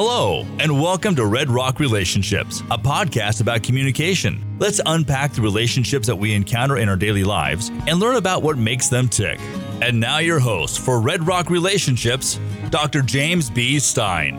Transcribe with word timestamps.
Hello, 0.00 0.46
and 0.60 0.80
welcome 0.80 1.16
to 1.16 1.26
Red 1.26 1.50
Rock 1.50 1.80
Relationships, 1.80 2.60
a 2.70 2.78
podcast 2.78 3.40
about 3.40 3.64
communication. 3.64 4.56
Let's 4.60 4.80
unpack 4.86 5.32
the 5.32 5.42
relationships 5.42 6.06
that 6.06 6.14
we 6.14 6.34
encounter 6.34 6.76
in 6.76 6.88
our 6.88 6.94
daily 6.94 7.24
lives 7.24 7.70
and 7.88 7.98
learn 7.98 8.14
about 8.14 8.44
what 8.44 8.56
makes 8.56 8.86
them 8.86 9.08
tick. 9.08 9.40
And 9.82 9.98
now, 9.98 10.18
your 10.18 10.38
host 10.38 10.78
for 10.78 11.00
Red 11.00 11.26
Rock 11.26 11.50
Relationships, 11.50 12.38
Dr. 12.70 13.02
James 13.02 13.50
B. 13.50 13.80
Stein. 13.80 14.36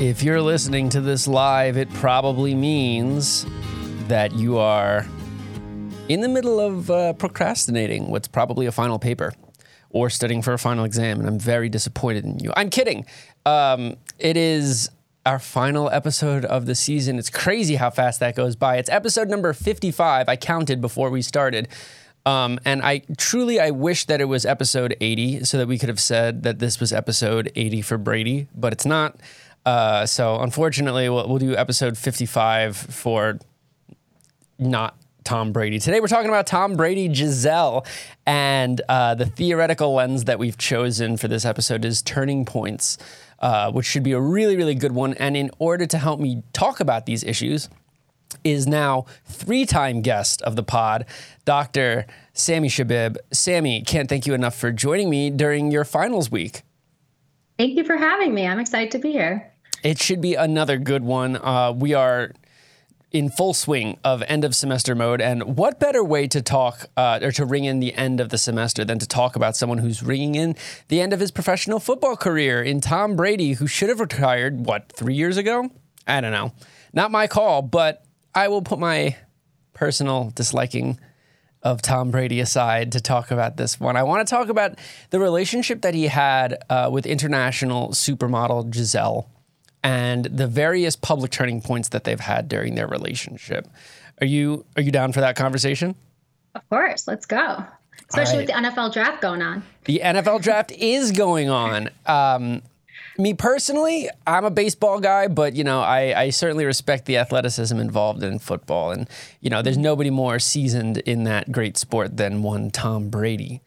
If 0.00 0.24
you're 0.24 0.42
listening 0.42 0.88
to 0.88 1.00
this 1.00 1.28
live, 1.28 1.76
it 1.76 1.88
probably 1.94 2.56
means 2.56 3.46
that 4.08 4.32
you 4.32 4.58
are 4.58 5.06
in 6.08 6.22
the 6.22 6.28
middle 6.28 6.58
of 6.58 6.90
uh, 6.90 7.12
procrastinating 7.12 8.10
what's 8.10 8.26
probably 8.26 8.66
a 8.66 8.72
final 8.72 8.98
paper 8.98 9.32
or 9.90 10.08
studying 10.08 10.40
for 10.40 10.52
a 10.52 10.58
final 10.58 10.84
exam, 10.84 11.18
and 11.18 11.28
I'm 11.28 11.38
very 11.38 11.68
disappointed 11.68 12.24
in 12.24 12.38
you. 12.38 12.52
I'm 12.56 12.70
kidding. 12.70 13.04
Um, 13.50 13.96
it 14.20 14.36
is 14.36 14.90
our 15.26 15.40
final 15.40 15.90
episode 15.90 16.44
of 16.44 16.66
the 16.66 16.74
season. 16.76 17.18
It's 17.18 17.30
crazy 17.30 17.74
how 17.74 17.90
fast 17.90 18.20
that 18.20 18.36
goes 18.36 18.54
by. 18.54 18.76
It's 18.76 18.88
episode 18.88 19.28
number 19.28 19.52
55. 19.52 20.28
I 20.28 20.36
counted 20.36 20.80
before 20.80 21.10
we 21.10 21.20
started. 21.20 21.68
Um, 22.24 22.60
and 22.64 22.80
I 22.80 23.02
truly, 23.16 23.58
I 23.58 23.70
wish 23.70 24.04
that 24.06 24.20
it 24.20 24.26
was 24.26 24.46
episode 24.46 24.96
80 25.00 25.44
so 25.44 25.58
that 25.58 25.66
we 25.66 25.78
could 25.78 25.88
have 25.88 25.98
said 25.98 26.44
that 26.44 26.60
this 26.60 26.78
was 26.78 26.92
episode 26.92 27.50
80 27.56 27.82
for 27.82 27.98
Brady, 27.98 28.46
but 28.54 28.72
it's 28.72 28.86
not. 28.86 29.16
Uh, 29.66 30.06
so 30.06 30.40
unfortunately, 30.40 31.08
we'll, 31.08 31.28
we'll 31.28 31.38
do 31.38 31.56
episode 31.56 31.98
55 31.98 32.76
for 32.76 33.38
not 34.58 34.96
Tom 35.24 35.52
Brady. 35.52 35.78
Today 35.78 36.00
we're 36.00 36.08
talking 36.08 36.28
about 36.28 36.46
Tom 36.46 36.76
Brady, 36.76 37.08
Gisele, 37.08 37.84
and 38.26 38.80
uh, 38.88 39.14
the 39.14 39.26
theoretical 39.26 39.94
lens 39.94 40.24
that 40.24 40.38
we've 40.38 40.58
chosen 40.58 41.16
for 41.16 41.28
this 41.28 41.44
episode 41.44 41.84
is 41.84 42.02
turning 42.02 42.44
points, 42.44 42.98
uh, 43.40 43.72
which 43.72 43.86
should 43.86 44.02
be 44.02 44.12
a 44.12 44.20
really, 44.20 44.56
really 44.56 44.74
good 44.74 44.92
one. 44.92 45.14
And 45.14 45.36
in 45.36 45.50
order 45.58 45.86
to 45.86 45.98
help 45.98 46.20
me 46.20 46.42
talk 46.52 46.80
about 46.80 47.06
these 47.06 47.24
issues, 47.24 47.68
is 48.44 48.66
now 48.66 49.06
three-time 49.24 50.02
guest 50.02 50.40
of 50.42 50.56
the 50.56 50.62
pod, 50.62 51.04
Dr. 51.44 52.06
Sami 52.32 52.68
Shebib. 52.68 53.16
Sami, 53.32 53.82
can't 53.82 54.08
thank 54.08 54.26
you 54.26 54.34
enough 54.34 54.54
for 54.54 54.70
joining 54.70 55.10
me 55.10 55.30
during 55.30 55.70
your 55.70 55.84
finals 55.84 56.30
week. 56.30 56.62
Thank 57.58 57.76
you 57.76 57.84
for 57.84 57.96
having 57.96 58.32
me. 58.32 58.46
I'm 58.46 58.58
excited 58.58 58.90
to 58.92 58.98
be 58.98 59.12
here. 59.12 59.52
It 59.82 59.98
should 59.98 60.20
be 60.20 60.34
another 60.34 60.78
good 60.78 61.02
one. 61.02 61.36
Uh, 61.36 61.72
we 61.76 61.94
are 61.94 62.32
in 63.12 63.28
full 63.28 63.52
swing 63.52 63.98
of 64.04 64.22
end 64.28 64.44
of 64.44 64.54
semester 64.54 64.94
mode. 64.94 65.20
And 65.20 65.56
what 65.56 65.80
better 65.80 66.04
way 66.04 66.28
to 66.28 66.40
talk 66.40 66.86
uh, 66.96 67.18
or 67.22 67.32
to 67.32 67.44
ring 67.44 67.64
in 67.64 67.80
the 67.80 67.92
end 67.94 68.20
of 68.20 68.28
the 68.28 68.38
semester 68.38 68.84
than 68.84 68.98
to 68.98 69.06
talk 69.06 69.36
about 69.36 69.56
someone 69.56 69.78
who's 69.78 70.02
ringing 70.02 70.34
in 70.34 70.56
the 70.88 71.00
end 71.00 71.12
of 71.12 71.20
his 71.20 71.30
professional 71.30 71.80
football 71.80 72.16
career 72.16 72.62
in 72.62 72.80
Tom 72.80 73.16
Brady, 73.16 73.54
who 73.54 73.66
should 73.66 73.88
have 73.88 74.00
retired, 74.00 74.64
what, 74.64 74.92
three 74.92 75.14
years 75.14 75.36
ago? 75.36 75.70
I 76.06 76.20
don't 76.20 76.32
know. 76.32 76.52
Not 76.92 77.10
my 77.10 77.26
call, 77.26 77.62
but 77.62 78.04
I 78.34 78.48
will 78.48 78.62
put 78.62 78.78
my 78.78 79.16
personal 79.72 80.30
disliking 80.34 80.98
of 81.62 81.82
Tom 81.82 82.10
Brady 82.10 82.40
aside 82.40 82.92
to 82.92 83.00
talk 83.00 83.30
about 83.30 83.56
this 83.56 83.78
one. 83.78 83.96
I 83.96 84.02
want 84.02 84.26
to 84.26 84.30
talk 84.30 84.48
about 84.48 84.78
the 85.10 85.20
relationship 85.20 85.82
that 85.82 85.94
he 85.94 86.06
had 86.06 86.62
uh, 86.70 86.88
with 86.90 87.06
international 87.06 87.88
supermodel 87.90 88.70
Gisele 88.70 89.28
and 89.82 90.24
the 90.26 90.46
various 90.46 90.96
public 90.96 91.30
turning 91.30 91.60
points 91.60 91.88
that 91.90 92.04
they've 92.04 92.20
had 92.20 92.48
during 92.48 92.74
their 92.74 92.86
relationship. 92.86 93.66
Are 94.20 94.26
you 94.26 94.64
are 94.76 94.82
you 94.82 94.90
down 94.90 95.12
for 95.12 95.20
that 95.20 95.36
conversation? 95.36 95.94
Of 96.54 96.68
course, 96.68 97.06
let's 97.06 97.26
go. 97.26 97.64
Especially 98.08 98.38
right. 98.38 98.48
with 98.48 98.74
the 98.74 98.82
NFL 98.82 98.92
draft 98.92 99.22
going 99.22 99.40
on. 99.40 99.62
The 99.84 100.00
NFL 100.02 100.42
draft 100.42 100.72
is 100.72 101.12
going 101.12 101.48
on. 101.48 101.90
Um, 102.06 102.62
me 103.18 103.34
personally, 103.34 104.08
I'm 104.26 104.44
a 104.44 104.50
baseball 104.50 105.00
guy, 105.00 105.28
but 105.28 105.54
you 105.54 105.64
know, 105.64 105.80
I, 105.80 106.20
I, 106.20 106.30
certainly 106.30 106.64
respect 106.64 107.06
the 107.06 107.18
athleticism 107.18 107.78
involved 107.78 108.22
in 108.22 108.38
football, 108.38 108.90
and 108.90 109.08
you 109.40 109.50
know, 109.50 109.62
there's 109.62 109.78
nobody 109.78 110.10
more 110.10 110.38
seasoned 110.38 110.98
in 110.98 111.24
that 111.24 111.52
great 111.52 111.76
sport 111.76 112.16
than 112.16 112.42
one 112.42 112.70
Tom 112.70 113.10
Brady. 113.10 113.60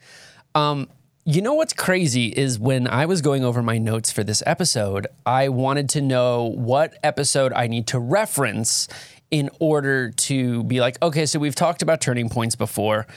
Um, 0.56 0.88
you 1.26 1.42
know 1.42 1.54
what's 1.54 1.74
crazy 1.74 2.28
is 2.28 2.60
when 2.60 2.88
I 2.88 3.06
was 3.06 3.22
going 3.22 3.46
over 3.46 3.64
my 3.64 3.78
notes 3.78 4.12
for 4.12 4.24
this 4.24 4.44
episode, 4.46 5.08
I 5.26 5.50
wanted 5.50 5.88
to 5.90 6.02
know 6.02 6.52
what 6.56 6.98
episode 7.02 7.54
I 7.54 7.68
need 7.68 7.88
to 7.88 8.00
reference 8.00 8.90
in 9.32 9.50
order 9.60 10.12
to 10.12 10.64
be 10.66 10.82
like, 10.82 11.02
okay, 11.02 11.26
so 11.26 11.40
we've 11.40 11.56
talked 11.56 11.82
about 11.82 12.02
turning 12.02 12.30
points 12.30 12.56
before. 12.56 13.08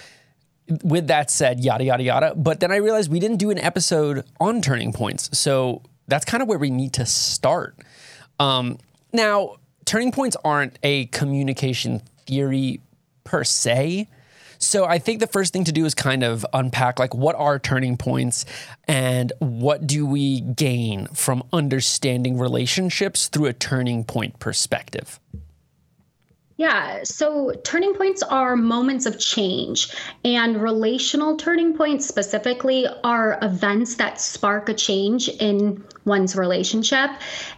With 0.84 1.08
that 1.08 1.30
said, 1.30 1.60
yada, 1.60 1.84
yada, 1.84 2.02
yada. 2.02 2.34
But 2.36 2.60
then 2.60 2.70
I 2.70 2.76
realized 2.76 3.10
we 3.10 3.20
didn't 3.20 3.38
do 3.38 3.50
an 3.50 3.58
episode 3.58 4.24
on 4.38 4.62
turning 4.62 4.92
points. 4.92 5.36
So 5.36 5.82
that's 6.06 6.24
kind 6.24 6.42
of 6.42 6.48
where 6.48 6.58
we 6.58 6.70
need 6.70 6.92
to 6.94 7.06
start. 7.06 7.76
Um, 8.38 8.78
now, 9.12 9.56
turning 9.84 10.12
points 10.12 10.36
aren't 10.44 10.78
a 10.82 11.06
communication 11.06 12.02
theory 12.26 12.80
per 13.24 13.42
se 13.42 14.08
so 14.58 14.84
I 14.84 14.98
think 14.98 15.20
the 15.20 15.26
first 15.26 15.52
thing 15.52 15.64
to 15.64 15.72
do 15.72 15.84
is 15.84 15.94
kind 15.94 16.22
of 16.22 16.44
unpack 16.52 16.98
like 16.98 17.14
what 17.14 17.36
are 17.36 17.58
turning 17.58 17.96
points 17.96 18.44
and 18.88 19.32
what 19.38 19.86
do 19.86 20.06
we 20.06 20.40
gain 20.40 21.06
from 21.08 21.42
understanding 21.52 22.38
relationships 22.38 23.28
through 23.28 23.46
a 23.46 23.52
turning 23.52 24.04
point 24.04 24.38
perspective. 24.38 25.20
Yeah, 26.58 27.00
so 27.04 27.52
turning 27.64 27.92
points 27.92 28.22
are 28.22 28.56
moments 28.56 29.04
of 29.04 29.18
change, 29.18 29.94
and 30.24 30.62
relational 30.62 31.36
turning 31.36 31.76
points 31.76 32.06
specifically 32.06 32.86
are 33.04 33.38
events 33.42 33.96
that 33.96 34.18
spark 34.18 34.70
a 34.70 34.74
change 34.74 35.28
in 35.28 35.84
one's 36.06 36.34
relationship. 36.34 37.10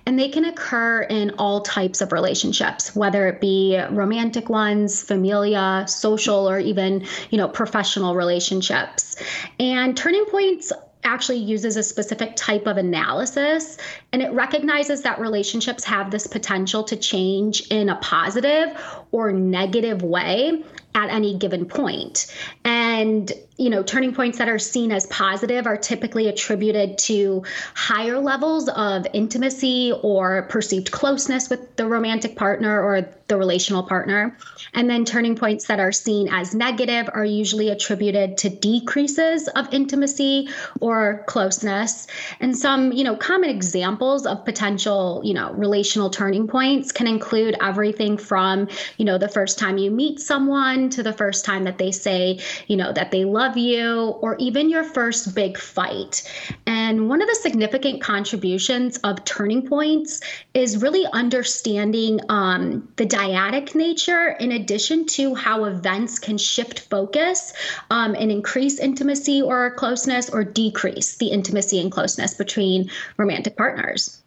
And 0.05 0.19
they 0.19 0.29
can 0.29 0.47
occur 0.47 1.03
in 1.03 1.31
all 1.39 1.61
types 1.61 2.01
of 2.01 2.11
relationships, 2.11 2.97
whether 2.97 3.29
it 3.29 3.41
be 3.41 3.81
romantic 3.91 4.49
ones, 4.49 5.01
familia, 5.01 5.85
social, 5.87 6.51
or 6.51 6.59
even, 6.59 7.07
you 7.31 7.39
know, 7.39 7.47
professional 7.47 8.17
relationships. 8.17 9.15
And 9.61 9.97
turning 9.97 10.25
points 10.25 10.73
actually 11.05 11.39
uses 11.39 11.77
a 11.77 11.83
specific 11.83 12.37
type 12.37 12.67
of 12.67 12.77
analysis 12.77 13.79
and 14.13 14.23
it 14.23 14.33
recognizes 14.33 15.03
that 15.03 15.21
relationships 15.21 15.85
have 15.85 16.11
this 16.11 16.27
potential 16.27 16.85
to 16.85 16.97
change 16.97 17.69
in 17.69 17.89
a 17.89 17.97
positive 17.97 18.77
or 19.11 19.33
negative 19.33 20.03
way 20.03 20.63
at 20.95 21.11
any 21.11 21.37
given 21.37 21.67
point. 21.67 22.35
And, 22.65 23.31
you 23.57 23.71
know, 23.71 23.83
turning 23.83 24.15
points 24.15 24.39
that 24.39 24.49
are 24.49 24.59
seen 24.59 24.91
as 24.91 25.07
positive 25.07 25.67
are 25.67 25.77
typically 25.77 26.29
attributed 26.29 26.99
to 26.99 27.45
higher 27.75 28.19
levels 28.19 28.69
of 28.69 29.07
intimacy 29.13 29.93
or 30.03 30.43
perceived 30.45 30.91
closeness 30.91 31.49
with 31.51 31.77
the 31.77 31.87
romantic 31.87 32.37
partner 32.37 32.83
or 32.83 33.09
the 33.29 33.37
relational 33.37 33.83
partner. 33.83 34.37
And 34.75 34.89
then 34.89 35.05
turning 35.05 35.37
points 35.37 35.67
that 35.67 35.81
are 35.81 35.93
seen 35.93 36.29
as 36.29 36.55
negative 36.55 37.09
are 37.13 37.25
usually 37.25 37.69
attributed 37.69 38.39
to 38.39 38.49
decreases 38.49 39.49
of 39.49 39.73
intimacy 39.73 40.49
or 40.81 41.25
closeness. 41.27 42.07
And 42.41 42.57
some, 42.57 42.93
you 42.93 43.05
know, 43.05 43.17
common 43.17 43.51
examples 43.51 44.27
of 44.27 44.45
potential, 44.45 45.21
you 45.25 45.35
know, 45.35 45.53
relational 45.53 46.11
turning 46.11 46.47
points 46.47 46.93
can 46.93 47.07
include 47.07 47.57
everything 47.61 48.17
from, 48.17 48.69
you 48.97 49.05
know, 49.05 49.19
the 49.19 49.29
first 49.29 49.59
time 49.59 49.79
you 49.79 49.91
meet 49.91 50.21
someone 50.21 50.91
to 50.91 51.03
the 51.03 51.13
first 51.13 51.45
time 51.45 51.65
that 51.65 51.79
they 51.79 51.93
say, 51.93 52.41
you 52.67 52.77
know, 52.77 52.93
that 52.93 53.11
they 53.11 53.25
love 53.25 53.57
you 53.57 54.19
or 54.23 54.37
even 54.39 54.71
your 54.71 54.85
first 54.85 55.35
big 55.35 55.59
fight. 55.59 56.23
And 56.67 57.09
one 57.09 57.21
of 57.23 57.29
the 57.29 57.35
significant 57.35 58.03
contributions 58.03 58.97
of 58.99 59.25
turning 59.25 59.67
points 59.67 60.21
is 60.55 60.83
really 60.83 61.07
understanding 61.13 62.21
um, 62.29 62.89
the 62.97 63.05
dyadic 63.19 63.75
nature 63.75 64.29
in 64.41 64.53
addition 64.53 65.07
to 65.07 65.35
how 65.35 65.65
events 65.65 66.19
can 66.19 66.39
shift 66.39 66.81
focus 66.81 67.53
um, 67.91 68.15
and 68.15 68.31
increase 68.31 68.79
intimacy 68.79 69.43
or 69.43 69.73
closeness 69.73 70.31
or 70.31 70.45
decrease 70.45 71.17
the 71.17 71.29
intimacy 71.29 71.81
and 71.81 71.91
closeness 71.91 72.35
between 72.35 72.91
romantic 73.17 73.57
partners. 73.57 74.23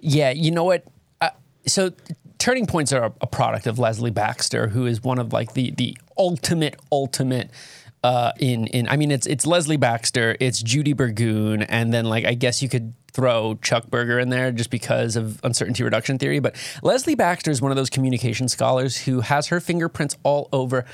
Yeah, 0.00 0.30
you 0.30 0.50
know 0.50 0.64
what? 0.64 0.84
Uh, 1.20 1.30
so 1.66 1.92
turning 2.38 2.66
points 2.66 2.92
are 2.92 3.12
a 3.20 3.26
product 3.26 3.66
of 3.66 3.78
Leslie 3.78 4.10
Baxter, 4.10 4.68
who 4.68 4.86
is 4.86 5.02
one 5.02 5.18
of 5.18 5.32
like 5.32 5.52
the 5.54 5.70
the 5.72 5.96
ultimate 6.18 6.76
ultimate 6.90 7.50
uh, 8.02 8.32
in 8.38 8.66
in 8.68 8.88
I 8.88 8.96
mean 8.96 9.10
it's 9.10 9.26
it's 9.26 9.46
Leslie 9.46 9.76
Baxter, 9.76 10.36
it's 10.40 10.62
Judy 10.62 10.92
Burgoon, 10.92 11.62
and 11.62 11.92
then 11.92 12.04
like 12.06 12.24
I 12.24 12.34
guess 12.34 12.62
you 12.62 12.68
could 12.68 12.94
throw 13.12 13.56
Chuck 13.56 13.88
Berger 13.88 14.18
in 14.18 14.30
there 14.30 14.50
just 14.52 14.70
because 14.70 15.16
of 15.16 15.40
uncertainty 15.44 15.82
reduction 15.84 16.18
theory. 16.18 16.40
But 16.40 16.56
Leslie 16.82 17.14
Baxter 17.14 17.50
is 17.50 17.60
one 17.60 17.70
of 17.70 17.76
those 17.76 17.90
communication 17.90 18.48
scholars 18.48 18.96
who 18.96 19.20
has 19.20 19.48
her 19.48 19.60
fingerprints 19.60 20.16
all 20.22 20.48
over 20.52 20.84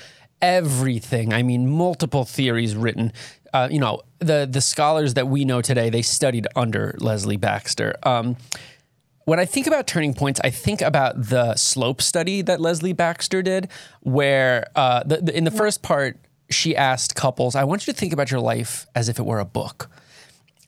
everything. 0.43 1.33
I 1.33 1.43
mean, 1.43 1.69
multiple 1.69 2.25
theories 2.25 2.77
written. 2.77 3.13
Uh, 3.53 3.69
you 3.71 3.79
know, 3.79 4.03
the 4.19 4.47
the 4.51 4.61
scholars 4.61 5.15
that 5.15 5.29
we 5.29 5.45
know 5.45 5.63
today, 5.63 5.89
they 5.91 6.03
studied 6.03 6.47
under 6.55 6.95
Leslie 6.99 7.39
Baxter. 7.39 7.95
Um, 8.03 8.37
when 9.25 9.39
I 9.39 9.45
think 9.45 9.67
about 9.67 9.87
turning 9.87 10.15
points, 10.15 10.41
I 10.43 10.49
think 10.51 10.81
about 10.81 11.29
the 11.29 11.55
slope 11.55 12.01
study 12.01 12.41
that 12.43 12.61
Leslie 12.61 12.95
Baxter 12.95 13.43
did, 13.43 13.69
where 14.01 14.67
uh, 14.75 15.03
the, 15.05 15.19
the, 15.19 15.37
in 15.37 15.45
the 15.45 15.51
first 15.51 15.83
part, 15.83 16.19
she 16.51 16.77
asked 16.77 17.15
couples, 17.15 17.55
I 17.55 17.65
want 17.65 17.87
you 17.87 17.93
to 17.93 17.99
think 17.99 18.13
about 18.13 18.31
your 18.31 18.41
life 18.41 18.87
as 18.95 19.09
if 19.09 19.19
it 19.19 19.27
were 19.27 19.39
a 19.39 19.45
book. 19.45 19.91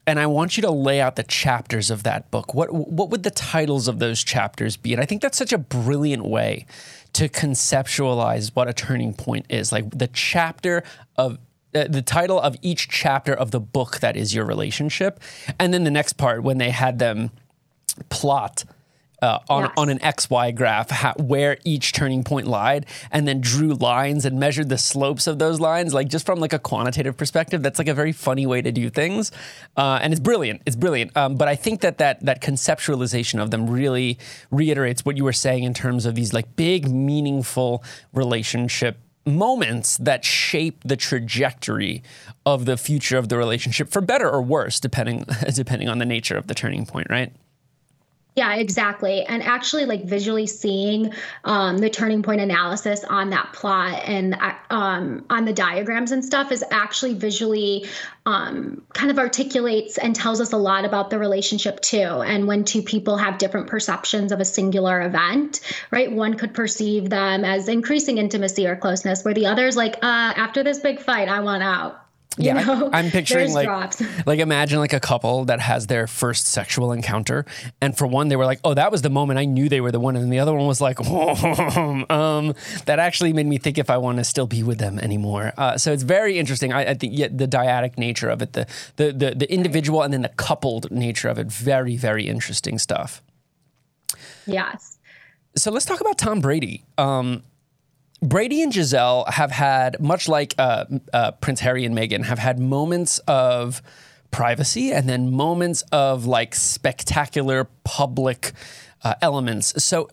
and 0.06 0.18
I 0.18 0.26
want 0.26 0.56
you 0.56 0.62
to 0.62 0.70
lay 0.70 1.00
out 1.00 1.16
the 1.16 1.22
chapters 1.22 1.90
of 1.90 2.02
that 2.02 2.30
book. 2.30 2.54
What 2.54 2.72
what 2.72 3.10
would 3.10 3.22
the 3.22 3.30
titles 3.30 3.86
of 3.86 3.98
those 3.98 4.24
chapters 4.24 4.76
be? 4.76 4.92
And 4.92 5.00
I 5.00 5.06
think 5.06 5.22
that's 5.22 5.38
such 5.38 5.52
a 5.52 5.58
brilliant 5.58 6.24
way 6.24 6.66
to 7.12 7.28
conceptualize 7.28 8.50
what 8.54 8.68
a 8.68 8.72
turning 8.72 9.14
point 9.14 9.46
is. 9.48 9.72
Like 9.72 9.90
the 9.90 10.08
chapter 10.08 10.82
of 11.16 11.38
uh, 11.74 11.84
the 11.88 12.02
title 12.02 12.40
of 12.40 12.56
each 12.62 12.88
chapter 12.88 13.32
of 13.32 13.52
the 13.52 13.60
book 13.60 14.00
that 14.00 14.16
is 14.16 14.34
your 14.34 14.44
relationship, 14.44 15.20
and 15.58 15.72
then 15.72 15.84
the 15.84 15.90
next 15.90 16.14
part 16.14 16.42
when 16.42 16.58
they 16.58 16.70
had 16.70 16.98
them 16.98 17.30
plot 18.08 18.64
uh, 19.22 19.38
on, 19.48 19.64
yes. 19.64 19.72
on 19.76 19.88
an 19.88 19.98
XY 19.98 20.54
graph 20.54 20.90
how, 20.90 21.14
where 21.14 21.58
each 21.64 21.92
turning 21.92 22.24
point 22.24 22.46
lied 22.46 22.86
and 23.10 23.26
then 23.26 23.40
drew 23.40 23.74
lines 23.74 24.24
and 24.24 24.38
measured 24.38 24.68
the 24.68 24.78
slopes 24.78 25.26
of 25.26 25.38
those 25.38 25.60
lines, 25.60 25.94
like 25.94 26.08
just 26.08 26.26
from 26.26 26.40
like 26.40 26.52
a 26.52 26.58
quantitative 26.58 27.16
perspective. 27.16 27.62
That's 27.62 27.78
like 27.78 27.88
a 27.88 27.94
very 27.94 28.12
funny 28.12 28.46
way 28.46 28.62
to 28.62 28.72
do 28.72 28.90
things. 28.90 29.32
Uh, 29.76 29.98
and 30.02 30.12
it's 30.12 30.20
brilliant. 30.20 30.62
It's 30.66 30.76
brilliant. 30.76 31.16
Um, 31.16 31.36
but 31.36 31.48
I 31.48 31.56
think 31.56 31.80
that, 31.80 31.98
that 31.98 32.24
that 32.24 32.42
conceptualization 32.42 33.40
of 33.42 33.50
them 33.50 33.68
really 33.68 34.18
reiterates 34.50 35.04
what 35.04 35.16
you 35.16 35.24
were 35.24 35.32
saying 35.32 35.64
in 35.64 35.74
terms 35.74 36.06
of 36.06 36.14
these 36.14 36.32
like 36.32 36.56
big, 36.56 36.90
meaningful 36.90 37.84
relationship 38.12 38.98
moments 39.26 39.98
that 39.98 40.24
shape 40.24 40.82
the 40.84 40.96
trajectory 40.96 42.02
of 42.46 42.64
the 42.64 42.76
future 42.76 43.18
of 43.18 43.28
the 43.28 43.36
relationship 43.36 43.90
for 43.90 44.00
better 44.00 44.28
or 44.28 44.42
worse, 44.42 44.80
depending 44.80 45.24
depending 45.54 45.88
on 45.88 45.98
the 45.98 46.06
nature 46.06 46.36
of 46.36 46.46
the 46.46 46.54
turning 46.54 46.86
point, 46.86 47.06
right? 47.10 47.32
Yeah, 48.36 48.54
exactly. 48.54 49.24
And 49.24 49.42
actually, 49.42 49.86
like 49.86 50.04
visually 50.04 50.46
seeing 50.46 51.12
um, 51.44 51.78
the 51.78 51.90
turning 51.90 52.22
point 52.22 52.40
analysis 52.40 53.02
on 53.04 53.30
that 53.30 53.52
plot 53.52 54.02
and 54.04 54.36
um, 54.70 55.24
on 55.28 55.44
the 55.44 55.52
diagrams 55.52 56.12
and 56.12 56.24
stuff 56.24 56.52
is 56.52 56.64
actually 56.70 57.14
visually 57.14 57.86
um, 58.26 58.82
kind 58.92 59.10
of 59.10 59.18
articulates 59.18 59.98
and 59.98 60.14
tells 60.14 60.40
us 60.40 60.52
a 60.52 60.56
lot 60.56 60.84
about 60.84 61.10
the 61.10 61.18
relationship 61.18 61.80
too. 61.80 61.98
And 61.98 62.46
when 62.46 62.64
two 62.64 62.82
people 62.82 63.16
have 63.16 63.38
different 63.38 63.66
perceptions 63.66 64.30
of 64.30 64.38
a 64.38 64.44
singular 64.44 65.02
event, 65.02 65.60
right? 65.90 66.10
One 66.10 66.34
could 66.34 66.54
perceive 66.54 67.10
them 67.10 67.44
as 67.44 67.68
increasing 67.68 68.18
intimacy 68.18 68.66
or 68.66 68.76
closeness, 68.76 69.24
where 69.24 69.34
the 69.34 69.46
other 69.46 69.66
is 69.66 69.76
like, 69.76 69.96
uh, 69.96 70.32
after 70.36 70.62
this 70.62 70.78
big 70.78 71.00
fight, 71.00 71.28
I 71.28 71.40
want 71.40 71.64
out 71.64 72.06
yeah, 72.38 72.62
know, 72.62 72.90
I'm 72.92 73.10
picturing 73.10 73.52
like 73.52 73.66
drops. 73.66 74.02
like 74.26 74.38
imagine 74.38 74.78
like 74.78 74.92
a 74.92 75.00
couple 75.00 75.46
that 75.46 75.60
has 75.60 75.88
their 75.88 76.06
first 76.06 76.46
sexual 76.46 76.92
encounter, 76.92 77.44
and 77.80 77.96
for 77.96 78.06
one 78.06 78.28
they 78.28 78.36
were 78.36 78.44
like, 78.44 78.60
"Oh, 78.62 78.72
that 78.74 78.92
was 78.92 79.02
the 79.02 79.10
moment 79.10 79.40
I 79.40 79.46
knew 79.46 79.68
they 79.68 79.80
were 79.80 79.90
the 79.90 79.98
one," 79.98 80.14
and 80.14 80.32
the 80.32 80.38
other 80.38 80.54
one 80.54 80.66
was 80.66 80.80
like, 80.80 80.98
oh, 81.00 82.04
um, 82.10 82.54
"That 82.86 83.00
actually 83.00 83.32
made 83.32 83.46
me 83.46 83.58
think 83.58 83.78
if 83.78 83.90
I 83.90 83.96
want 83.98 84.18
to 84.18 84.24
still 84.24 84.46
be 84.46 84.62
with 84.62 84.78
them 84.78 85.00
anymore." 85.00 85.52
Uh, 85.58 85.76
so 85.76 85.92
it's 85.92 86.04
very 86.04 86.38
interesting. 86.38 86.72
I, 86.72 86.90
I 86.90 86.94
think 86.94 87.14
yeah, 87.16 87.28
the 87.30 87.48
dyadic 87.48 87.98
nature 87.98 88.28
of 88.28 88.42
it, 88.42 88.52
the, 88.52 88.66
the 88.96 89.12
the 89.12 89.34
the 89.34 89.52
individual, 89.52 90.02
and 90.02 90.12
then 90.12 90.22
the 90.22 90.28
coupled 90.28 90.90
nature 90.90 91.28
of 91.28 91.38
it, 91.38 91.48
very 91.48 91.96
very 91.96 92.28
interesting 92.28 92.78
stuff. 92.78 93.22
Yes. 94.46 94.98
So 95.56 95.72
let's 95.72 95.84
talk 95.84 96.00
about 96.00 96.16
Tom 96.16 96.40
Brady. 96.40 96.84
Um, 96.96 97.42
Brady 98.22 98.62
and 98.62 98.72
Gisele 98.72 99.24
have 99.28 99.50
had, 99.50 100.00
much 100.00 100.28
like 100.28 100.54
uh, 100.58 100.84
uh, 101.12 101.32
Prince 101.32 101.60
Harry 101.60 101.84
and 101.84 101.96
Meghan, 101.96 102.24
have 102.24 102.38
had 102.38 102.58
moments 102.58 103.18
of 103.20 103.82
privacy 104.30 104.92
and 104.92 105.08
then 105.08 105.30
moments 105.30 105.82
of 105.90 106.26
like 106.26 106.54
spectacular 106.54 107.68
public 107.84 108.52
uh, 109.02 109.14
elements. 109.22 109.82
So, 109.82 110.08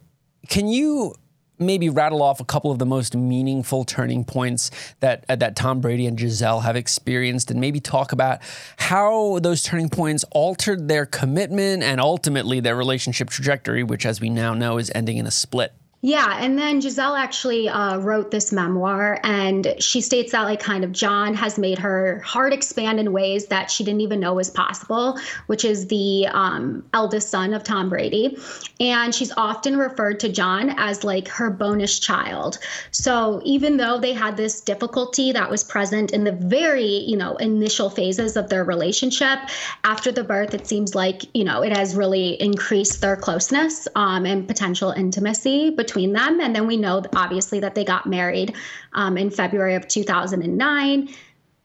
can 0.47 0.67
you 0.67 1.15
maybe 1.59 1.89
rattle 1.89 2.21
off 2.21 2.39
a 2.39 2.45
couple 2.45 2.71
of 2.71 2.79
the 2.79 2.85
most 2.85 3.15
meaningful 3.15 3.83
turning 3.83 4.23
points 4.23 4.71
that 4.99 5.25
uh, 5.27 5.35
that 5.35 5.55
Tom 5.55 5.81
Brady 5.81 6.05
and 6.05 6.17
Gisele 6.17 6.61
have 6.61 6.75
experienced, 6.75 7.51
and 7.51 7.59
maybe 7.59 7.79
talk 7.79 8.11
about 8.11 8.39
how 8.77 9.39
those 9.39 9.63
turning 9.63 9.89
points 9.89 10.23
altered 10.31 10.87
their 10.87 11.05
commitment 11.05 11.83
and 11.83 11.99
ultimately 11.99 12.59
their 12.59 12.75
relationship 12.75 13.29
trajectory, 13.29 13.83
which, 13.83 14.05
as 14.05 14.21
we 14.21 14.29
now 14.29 14.53
know, 14.53 14.77
is 14.77 14.91
ending 14.95 15.17
in 15.17 15.27
a 15.27 15.31
split. 15.31 15.73
Yeah, 16.07 16.37
and 16.39 16.57
then 16.57 16.79
Gisele 16.79 17.15
actually 17.15 17.67
uh, 17.67 17.97
wrote 17.97 18.31
this 18.31 18.53
memoir, 18.53 19.19
and 19.25 19.75
she 19.79 19.99
states 19.99 20.31
that 20.31 20.43
like 20.43 20.61
kind 20.61 20.85
of 20.85 20.93
John 20.93 21.33
has 21.33 21.59
made 21.59 21.77
her 21.79 22.21
heart 22.21 22.53
expand 22.53 23.01
in 23.01 23.11
ways 23.11 23.47
that 23.47 23.69
she 23.69 23.83
didn't 23.83 23.99
even 23.99 24.21
know 24.21 24.33
was 24.33 24.49
possible, 24.49 25.19
which 25.47 25.65
is 25.65 25.87
the 25.87 26.25
um, 26.27 26.85
eldest 26.93 27.29
son 27.29 27.53
of 27.53 27.65
Tom 27.65 27.89
Brady, 27.89 28.37
and 28.79 29.13
she's 29.13 29.33
often 29.35 29.75
referred 29.75 30.21
to 30.21 30.29
John 30.29 30.69
as 30.77 31.03
like 31.03 31.27
her 31.27 31.49
bonus 31.49 31.99
child. 31.99 32.57
So 32.91 33.41
even 33.43 33.75
though 33.75 33.99
they 33.99 34.13
had 34.13 34.37
this 34.37 34.61
difficulty 34.61 35.33
that 35.33 35.49
was 35.49 35.61
present 35.65 36.13
in 36.13 36.23
the 36.23 36.31
very 36.31 36.85
you 36.85 37.17
know 37.17 37.35
initial 37.35 37.89
phases 37.89 38.37
of 38.37 38.47
their 38.47 38.63
relationship, 38.63 39.39
after 39.83 40.13
the 40.13 40.23
birth, 40.23 40.53
it 40.53 40.67
seems 40.67 40.95
like 40.95 41.23
you 41.35 41.43
know 41.43 41.63
it 41.63 41.75
has 41.75 41.97
really 41.97 42.41
increased 42.41 43.01
their 43.01 43.17
closeness 43.17 43.89
um, 43.95 44.25
and 44.25 44.47
potential 44.47 44.91
intimacy 44.91 45.71
between 45.71 45.96
them. 46.05 46.39
And 46.39 46.55
then 46.55 46.67
we 46.67 46.77
know, 46.77 47.03
obviously, 47.15 47.59
that 47.61 47.75
they 47.75 47.83
got 47.83 48.05
married 48.05 48.55
um, 48.93 49.17
in 49.17 49.29
February 49.29 49.75
of 49.75 49.87
2009. 49.87 51.09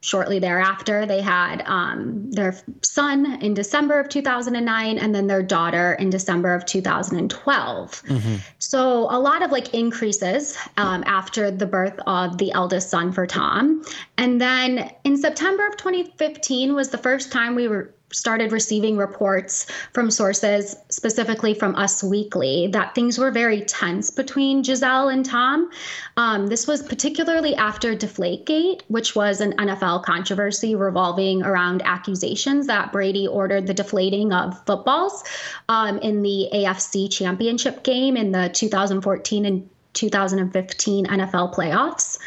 Shortly 0.01 0.37
thereafter, 0.37 1.05
they 1.05 1.21
had 1.21 1.63
um, 1.65 2.29
their 2.31 2.53
son 2.81 3.41
in 3.41 3.53
December 3.53 4.01
of 4.01 4.09
2009, 4.09 4.97
and 4.97 5.15
then 5.15 5.27
their 5.27 5.41
daughter 5.41 5.93
in 5.93 6.09
December 6.09 6.53
of 6.53 6.65
2012. 6.65 8.03
Mm-hmm. 8.03 8.35
So, 8.59 9.07
a 9.09 9.17
lot 9.17 9.43
of 9.43 9.51
like 9.51 9.73
increases 9.73 10.57
um, 10.75 11.05
after 11.07 11.49
the 11.51 11.65
birth 11.65 11.97
of 12.05 12.37
the 12.37 12.51
eldest 12.51 12.89
son 12.89 13.13
for 13.13 13.25
Tom. 13.25 13.81
And 14.17 14.41
then 14.41 14.91
in 15.05 15.15
September 15.15 15.65
of 15.67 15.77
2015 15.77 16.75
was 16.75 16.89
the 16.89 16.97
first 16.97 17.31
time 17.31 17.55
we 17.55 17.69
were 17.69 17.93
started 18.13 18.51
receiving 18.51 18.97
reports 18.97 19.67
from 19.93 20.09
sources, 20.09 20.75
specifically 20.89 21.53
from 21.53 21.75
Us 21.75 22.03
Weekly, 22.03 22.67
that 22.71 22.95
things 22.95 23.17
were 23.17 23.31
very 23.31 23.61
tense 23.61 24.09
between 24.09 24.63
Gisele 24.63 25.09
and 25.09 25.25
Tom. 25.25 25.69
Um, 26.17 26.47
this 26.47 26.67
was 26.67 26.81
particularly 26.81 27.55
after 27.55 27.95
Deflategate, 27.95 28.81
which 28.87 29.15
was 29.15 29.41
an 29.41 29.53
NFL 29.53 30.03
controversy 30.03 30.75
revolving 30.75 31.43
around 31.43 31.81
accusations 31.83 32.67
that 32.67 32.91
Brady 32.91 33.27
ordered 33.27 33.67
the 33.67 33.73
deflating 33.73 34.31
of 34.31 34.63
footballs 34.65 35.23
um, 35.69 35.97
in 35.99 36.21
the 36.21 36.49
AFC 36.53 37.11
championship 37.11 37.83
game 37.83 38.15
in 38.15 38.31
the 38.31 38.49
2014 38.53 39.45
and 39.45 39.69
2015 39.93 41.05
NFL 41.07 41.53
playoffs. 41.53 42.17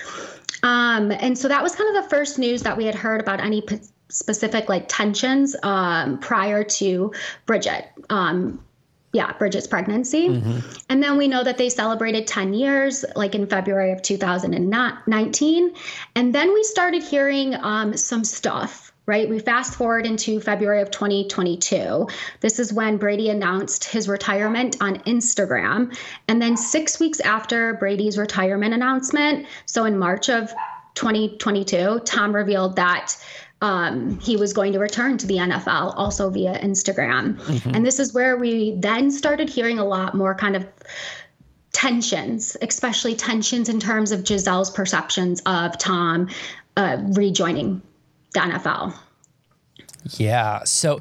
Um, 0.62 1.12
and 1.12 1.36
so 1.36 1.48
that 1.48 1.62
was 1.62 1.74
kind 1.74 1.96
of 1.96 2.04
the 2.04 2.10
first 2.10 2.38
news 2.38 2.62
that 2.62 2.76
we 2.76 2.84
had 2.84 2.94
heard 2.94 3.20
about 3.20 3.40
any 3.40 3.62
specific 4.08 4.68
like 4.68 4.86
tensions 4.88 5.56
um, 5.62 6.18
prior 6.18 6.62
to 6.64 7.12
Bridget. 7.46 7.86
Um, 8.10 8.62
yeah, 9.12 9.32
Bridget's 9.32 9.66
pregnancy. 9.66 10.28
Mm-hmm. 10.28 10.58
And 10.90 11.02
then 11.02 11.16
we 11.16 11.26
know 11.26 11.42
that 11.42 11.56
they 11.56 11.70
celebrated 11.70 12.26
10 12.26 12.52
years, 12.52 13.02
like 13.14 13.34
in 13.34 13.46
February 13.46 13.92
of 13.92 14.02
2019. 14.02 15.74
And 16.14 16.34
then 16.34 16.52
we 16.52 16.62
started 16.64 17.02
hearing 17.02 17.54
um, 17.54 17.96
some 17.96 18.24
stuff, 18.24 18.92
right? 19.06 19.26
We 19.26 19.38
fast 19.38 19.74
forward 19.74 20.04
into 20.04 20.38
February 20.38 20.82
of 20.82 20.90
2022. 20.90 22.06
This 22.40 22.58
is 22.58 22.74
when 22.74 22.98
Brady 22.98 23.30
announced 23.30 23.84
his 23.84 24.06
retirement 24.06 24.76
on 24.82 24.98
Instagram. 25.04 25.96
And 26.28 26.42
then 26.42 26.56
six 26.56 27.00
weeks 27.00 27.20
after 27.20 27.72
Brady's 27.74 28.18
retirement 28.18 28.74
announcement, 28.74 29.46
so 29.64 29.86
in 29.86 29.96
March 29.96 30.28
of 30.28 30.52
2022, 30.94 32.00
Tom 32.04 32.34
revealed 32.34 32.76
that 32.76 33.16
um, 33.62 34.18
he 34.20 34.36
was 34.36 34.52
going 34.52 34.72
to 34.72 34.78
return 34.78 35.18
to 35.18 35.26
the 35.26 35.36
NFL 35.36 35.94
also 35.96 36.28
via 36.30 36.58
Instagram. 36.60 37.40
Mm-hmm. 37.40 37.74
And 37.74 37.86
this 37.86 37.98
is 37.98 38.12
where 38.12 38.36
we 38.36 38.76
then 38.76 39.10
started 39.10 39.48
hearing 39.48 39.78
a 39.78 39.84
lot 39.84 40.14
more 40.14 40.34
kind 40.34 40.56
of 40.56 40.66
tensions, 41.72 42.56
especially 42.62 43.14
tensions 43.14 43.68
in 43.68 43.80
terms 43.80 44.12
of 44.12 44.20
Gisele's 44.20 44.70
perceptions 44.70 45.40
of 45.46 45.76
Tom 45.78 46.28
uh, 46.76 46.98
rejoining 47.08 47.80
the 48.34 48.40
NFL. 48.40 48.94
Yeah. 50.18 50.64
So 50.64 51.00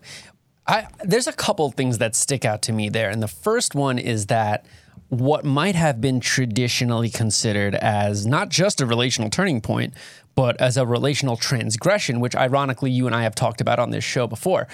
I, 0.67 0.87
there's 1.03 1.27
a 1.27 1.33
couple 1.33 1.69
things 1.71 1.97
that 1.99 2.15
stick 2.15 2.45
out 2.45 2.61
to 2.63 2.73
me 2.73 2.89
there. 2.89 3.09
And 3.09 3.21
the 3.21 3.27
first 3.27 3.75
one 3.75 3.99
is 3.99 4.27
that 4.27 4.65
what 5.09 5.45
might 5.45 5.75
have 5.75 6.01
been 6.01 6.19
traditionally 6.19 7.09
considered 7.09 7.75
as 7.75 8.25
not 8.25 8.49
just 8.49 8.81
a 8.81 8.85
relational 8.85 9.29
turning 9.29 9.61
point, 9.61 9.93
but 10.33 10.59
as 10.59 10.77
a 10.77 10.85
relational 10.85 11.37
transgression, 11.37 12.19
which 12.19 12.35
ironically 12.35 12.91
you 12.91 13.05
and 13.05 13.15
I 13.15 13.23
have 13.23 13.35
talked 13.35 13.61
about 13.61 13.79
on 13.79 13.91
this 13.91 14.03
show 14.03 14.27
before. 14.27 14.67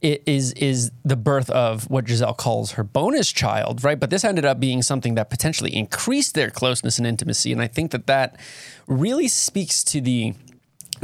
It 0.00 0.22
is 0.26 0.52
is 0.52 0.92
the 1.04 1.16
birth 1.16 1.50
of 1.50 1.90
what 1.90 2.04
Gisele 2.04 2.34
calls 2.34 2.72
her 2.72 2.84
bonus 2.84 3.32
child, 3.32 3.82
right? 3.82 3.98
But 3.98 4.10
this 4.10 4.24
ended 4.24 4.44
up 4.44 4.60
being 4.60 4.80
something 4.80 5.16
that 5.16 5.28
potentially 5.28 5.74
increased 5.74 6.34
their 6.34 6.50
closeness 6.50 6.98
and 6.98 7.06
intimacy, 7.06 7.50
and 7.50 7.60
I 7.60 7.66
think 7.66 7.90
that 7.90 8.06
that 8.06 8.38
really 8.86 9.26
speaks 9.26 9.82
to 9.84 10.00
the 10.00 10.34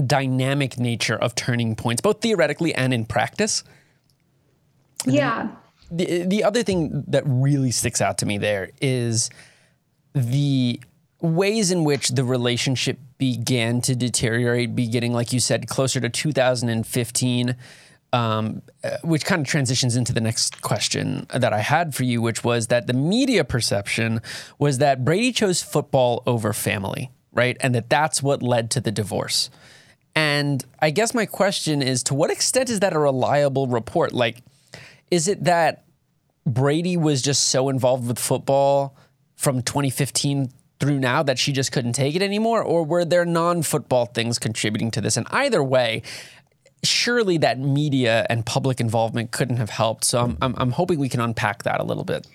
dynamic 0.07 0.79
nature 0.79 1.17
of 1.17 1.35
turning 1.35 1.75
points, 1.75 2.03
both 2.03 2.21
theoretically 2.21 2.73
and 2.73 2.95
in 2.95 3.05
practice. 3.05 3.65
Yeah. 5.07 5.49
The, 5.91 6.25
the 6.25 6.45
other 6.45 6.63
thing 6.63 7.05
that 7.09 7.23
really 7.27 7.71
sticks 7.71 8.01
out 8.01 8.19
to 8.19 8.27
me 8.27 8.39
there 8.39 8.71
is 8.81 9.31
the 10.15 10.81
ways 11.21 11.71
in 11.71 11.85
which 11.85 12.09
the 12.11 12.25
relationship 12.25 12.99
began 13.19 13.81
to 13.83 13.95
deteriorate, 13.95 14.75
beginning, 14.75 15.13
like 15.13 15.33
you 15.33 15.41
said, 15.41 15.69
closer 15.69 16.01
to 16.01 16.09
2015. 16.09 17.57
um, 18.13 18.63
uh, 18.85 18.97
which 19.03 19.25
kind 19.25 19.41
of 19.41 19.49
transitions 19.49 19.97
into 19.97 20.13
the 20.13 20.21
next 20.21 20.63
question 20.63 21.27
that 21.35 21.53
I 21.53 21.59
had 21.59 21.97
for 21.97 22.05
you, 22.05 22.23
which 22.23 22.45
was 22.45 22.69
that 22.69 22.87
the 22.87 22.93
media 22.93 23.43
perception 23.45 24.23
was 24.57 24.79
that 24.79 25.05
Brady 25.05 25.33
chose 25.33 25.63
football 25.63 26.23
over 26.25 26.53
family, 26.53 27.11
right? 27.33 27.57
And 27.61 27.75
that 27.75 27.91
that's 27.91 28.23
what 28.23 28.41
led 28.41 28.71
to 28.71 28.81
the 28.81 28.93
divorce. 28.93 29.51
And 30.15 30.65
I 30.81 30.91
guess 30.91 31.13
my 31.13 31.27
question 31.27 31.83
is 31.83 32.05
to 32.05 32.15
what 32.15 32.31
extent 32.31 32.71
is 32.71 32.79
that 32.81 32.93
a 32.93 33.01
reliable 33.01 33.67
report? 33.67 34.13
Like, 34.13 34.43
is 35.15 35.29
it 35.29 35.45
that 35.45 35.85
Brady 36.45 36.97
was 36.97 37.23
just 37.23 37.45
so 37.45 37.69
involved 37.69 38.09
with 38.09 38.19
football 38.19 38.97
from 39.37 39.63
2015 39.63 40.51
through 40.81 40.99
now 40.99 41.23
that 41.23 41.39
she 41.39 41.53
just 41.53 41.71
couldn't 41.71 41.93
take 41.93 42.17
it 42.17 42.23
anymore? 42.23 42.63
Or 42.63 42.85
were 42.85 43.05
there 43.05 43.25
non 43.25 43.63
football 43.63 44.07
things 44.07 44.41
contributing 44.41 44.91
to 44.91 45.01
this? 45.01 45.17
And 45.17 45.27
either 45.31 45.63
way, 45.63 46.03
surely 46.83 47.39
that 47.39 47.61
media 47.61 48.27
and 48.29 48.45
public 48.45 48.81
involvement 48.81 49.31
couldn't 49.31 49.59
have 49.59 49.71
helped. 49.71 50.05
So 50.05 50.19
I'm, 50.19 50.37
I'm, 50.43 50.55
I'm 50.59 50.71
hoping 50.73 50.99
we 50.99 51.09
can 51.09 51.21
unpack 51.21 51.63
that 51.63 51.81
a 51.81 51.85
little 51.85 52.05
bit. 52.05 52.27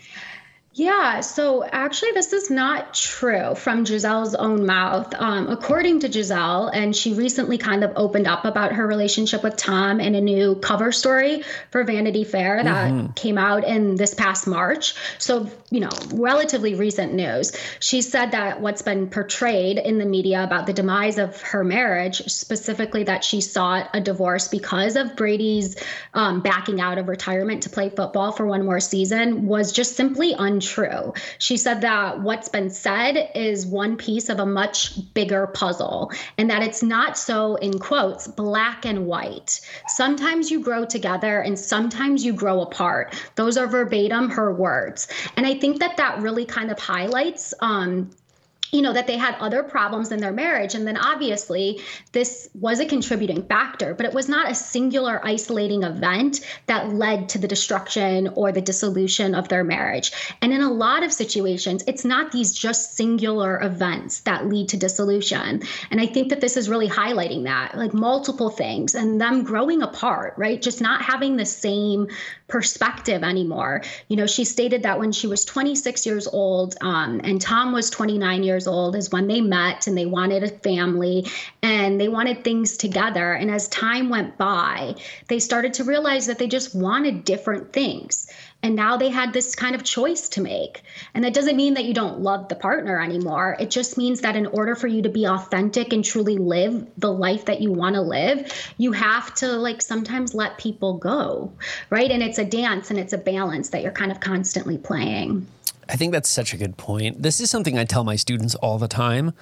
Yeah, 0.74 1.22
so 1.22 1.64
actually, 1.66 2.12
this 2.12 2.32
is 2.32 2.52
not 2.52 2.94
true 2.94 3.56
from 3.56 3.86
Gisele's 3.86 4.36
own 4.36 4.68
mouth. 4.68 5.14
Um, 5.18 5.50
according 5.50 6.02
to 6.02 6.10
Gisele, 6.10 6.68
and 6.68 6.96
she 6.96 7.14
recently 7.14 7.58
kind 7.58 7.84
of 7.84 7.92
opened 7.96 8.28
up 8.28 8.46
about 8.46 8.74
her 8.74 8.86
relationship 8.86 9.42
with 9.42 9.58
Tom 9.58 10.00
in 10.00 10.14
a 10.14 10.22
new 10.22 10.56
cover 10.56 10.92
story 10.92 11.44
for 11.72 11.84
Vanity 11.84 12.24
Fair 12.24 12.64
that 12.64 12.92
mm-hmm. 12.92 13.14
came 13.14 13.40
out 13.40 13.66
in 13.66 13.96
this 13.96 14.14
past 14.14 14.46
March. 14.46 14.94
So, 15.18 15.50
you 15.72 15.80
know, 15.80 15.90
relatively 16.14 16.76
recent 16.76 17.16
news. 17.16 17.52
She 17.80 18.04
said 18.04 18.32
that 18.32 18.62
what's 18.62 18.84
been 18.84 19.10
portrayed 19.10 19.80
in 19.80 19.98
the 19.98 20.06
media 20.06 20.44
about 20.44 20.68
the 20.68 20.74
demise 20.74 21.18
of 21.18 21.42
her 21.42 21.64
marriage, 21.64 22.22
specifically 22.28 23.04
that 23.06 23.24
she 23.24 23.42
sought 23.42 23.90
a 23.96 24.02
divorce 24.02 24.48
because 24.48 24.96
of 24.96 25.16
Brady's 25.16 25.78
um, 26.14 26.42
backing 26.42 26.80
out 26.80 27.00
of 27.00 27.08
retirement 27.08 27.64
to 27.64 27.70
play 27.70 27.90
football 27.90 28.32
for 28.32 28.46
one 28.46 28.64
more 28.64 28.80
season, 28.80 29.48
was 29.48 29.72
just 29.72 29.96
simply 29.96 30.34
untrue 30.38 30.59
untrue. 30.60 31.14
She 31.38 31.56
said 31.56 31.82
that 31.82 32.20
what's 32.20 32.50
been 32.50 32.70
said 32.70 33.32
is 33.34 33.66
one 33.66 33.96
piece 33.96 34.28
of 34.28 34.40
a 34.40 34.46
much 34.46 35.14
bigger 35.14 35.48
puzzle, 35.48 36.12
and 36.38 36.50
that 36.50 36.64
it's 36.64 36.84
not 36.84 37.18
so, 37.18 37.56
in 37.56 37.80
quotes, 37.80 38.28
black 38.28 38.86
and 38.86 39.06
white. 39.06 39.62
Sometimes 39.88 40.52
you 40.52 40.62
grow 40.62 40.86
together 40.86 41.40
and 41.40 41.58
sometimes 41.58 42.26
you 42.26 42.34
grow 42.34 42.62
apart. 42.62 43.16
Those 43.36 43.56
are 43.58 43.68
verbatim 43.68 44.30
her 44.32 44.54
words. 44.54 45.08
And 45.38 45.46
I 45.46 45.58
think 45.58 45.80
that 45.80 45.98
that 45.98 46.22
really 46.22 46.46
kind 46.46 46.72
of 46.72 46.80
highlights 46.80 47.54
um, 47.62 48.12
you 48.72 48.82
know 48.82 48.94
that 48.94 49.08
they 49.08 49.18
had 49.18 49.36
other 49.40 49.64
problems 49.64 50.12
in 50.12 50.20
their 50.20 50.32
marriage. 50.32 50.76
And 50.76 50.88
then 50.88 50.98
obviously 50.98 51.82
this 52.12 52.50
was 52.54 52.80
a 52.80 52.86
contributing 52.86 53.44
factor 53.44 53.94
but 53.94 54.06
it 54.06 54.14
was 54.14 54.30
not 54.30 54.50
a 54.50 54.56
singular 54.56 55.20
isolating 55.24 55.84
event 55.84 56.42
that 56.68 56.90
led 56.94 57.30
to 57.30 57.38
the 57.38 57.48
destruction 57.48 58.30
or 58.36 58.52
the 58.52 58.62
dissolution 58.62 59.36
of 59.36 59.48
their 59.48 59.64
marriage. 59.64 60.12
And 60.42 60.54
in 60.54 60.62
a 60.62 60.72
lot 60.72 61.04
of 61.04 61.12
situations 61.12 61.84
it's 61.88 62.06
not 62.06 62.32
these 62.32 62.54
just 62.54 62.96
singular 62.96 63.62
events 63.62 64.22
that 64.22 64.48
lead 64.48 64.70
to 64.70 64.78
dissolution. 64.78 65.62
And 65.92 66.02
i 66.02 66.06
think 66.06 66.30
that 66.30 66.42
this 66.42 66.58
is 66.58 66.70
really 66.70 66.90
highlighting 66.90 67.44
that 67.44 67.78
like 67.78 67.94
multiple 67.94 68.50
things 68.50 68.96
and 68.96 69.20
them 69.20 69.44
growing 69.44 69.82
apart 69.82 70.34
right? 70.38 70.62
Just 70.62 70.82
not 70.82 71.02
having 71.02 71.36
the 71.36 71.46
same 71.46 72.08
perspective 72.48 73.24
anymore. 73.24 73.82
You 74.08 74.18
know 74.18 74.28
she 74.28 74.44
stated 74.46 74.84
that 74.84 75.00
when 75.00 75.12
she 75.12 75.28
was 75.28 75.46
26 75.46 76.06
years 76.06 76.28
old 76.28 76.76
um, 76.82 77.22
and 77.24 77.42
tom 77.42 77.72
was 77.72 77.90
29 77.90 78.44
years 78.44 78.59
years 78.60 78.68
old 78.68 78.96
is 78.96 79.10
when 79.10 79.28
they 79.28 79.40
met 79.40 79.88
and 79.88 79.98
they 79.98 80.06
wanted 80.06 80.44
a 80.44 80.50
family 80.50 81.26
and 81.62 82.00
they 82.00 82.10
wanted 82.10 82.44
things 82.44 82.76
together. 82.76 83.32
And 83.32 83.50
as 83.50 83.70
time 83.70 84.10
went 84.10 84.38
by, 84.38 84.96
they 85.28 85.40
started 85.40 85.76
to 85.76 85.86
realize 85.86 86.28
that 86.28 86.40
they 86.40 86.48
just 86.48 86.76
wanted 86.76 87.24
different 87.24 87.72
things. 87.72 88.28
And 88.62 88.76
now 88.76 88.98
they 88.98 89.08
had 89.08 89.32
this 89.32 89.56
kind 89.56 89.74
of 89.74 89.84
choice 89.86 90.28
to 90.30 90.42
make. 90.42 90.84
And 91.14 91.24
that 91.24 91.34
doesn't 91.34 91.56
mean 91.56 91.76
that 91.76 91.86
you 91.86 91.94
don't 91.94 92.20
love 92.20 92.50
the 92.50 92.56
partner 92.56 93.02
anymore. 93.02 93.56
It 93.58 93.72
just 93.72 93.98
means 93.98 94.20
that 94.20 94.36
in 94.36 94.48
order 94.48 94.76
for 94.76 94.88
you 94.88 95.02
to 95.04 95.10
be 95.10 95.26
authentic 95.26 95.94
and 95.94 96.04
truly 96.04 96.38
live 96.38 96.86
the 96.98 97.12
life 97.12 97.46
that 97.46 97.62
you 97.62 97.72
want 97.72 97.96
to 97.96 98.02
live, 98.02 98.52
you 98.78 98.92
have 98.92 99.34
to 99.36 99.48
like 99.48 99.82
sometimes 99.82 100.34
let 100.34 100.58
people 100.58 100.98
go, 100.98 101.54
right? 101.90 102.12
And 102.12 102.22
it's 102.22 102.38
a 102.38 102.44
dance 102.44 102.90
and 102.90 103.00
it's 103.00 103.14
a 103.14 103.18
balance 103.18 103.70
that 103.70 103.82
you're 103.82 103.94
kind 103.94 104.12
of 104.12 104.20
constantly 104.20 104.78
playing. 104.78 105.48
I 105.90 105.96
think 105.96 106.14
that's 106.14 106.30
such 106.30 106.54
a 106.54 106.58
good 106.58 106.78
point. 106.78 107.22
This 107.22 107.40
is 107.40 107.50
something 107.50 107.78
I 107.78 107.84
tell 107.84 108.04
my 108.04 108.16
students 108.16 108.54
all 108.56 108.78
the 108.78 108.88
time 108.88 109.34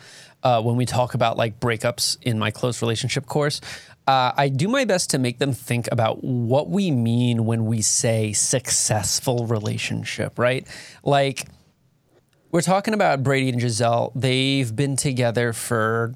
uh, 0.43 0.61
when 0.61 0.77
we 0.77 0.85
talk 0.85 1.13
about 1.13 1.37
like 1.37 1.59
breakups 1.59 2.17
in 2.21 2.39
my 2.39 2.51
close 2.51 2.81
relationship 2.81 3.25
course. 3.25 3.59
Uh, 4.07 4.31
I 4.37 4.47
do 4.47 4.69
my 4.69 4.85
best 4.85 5.09
to 5.09 5.19
make 5.19 5.39
them 5.39 5.51
think 5.51 5.89
about 5.91 6.23
what 6.23 6.69
we 6.69 6.89
mean 6.91 7.45
when 7.45 7.65
we 7.65 7.81
say 7.81 8.31
successful 8.31 9.45
relationship, 9.47 10.39
right? 10.39 10.65
Like, 11.03 11.47
we're 12.51 12.61
talking 12.61 12.93
about 12.93 13.21
Brady 13.23 13.49
and 13.49 13.59
Gisele. 13.59 14.13
They've 14.15 14.73
been 14.73 14.95
together 14.95 15.51
for 15.51 16.15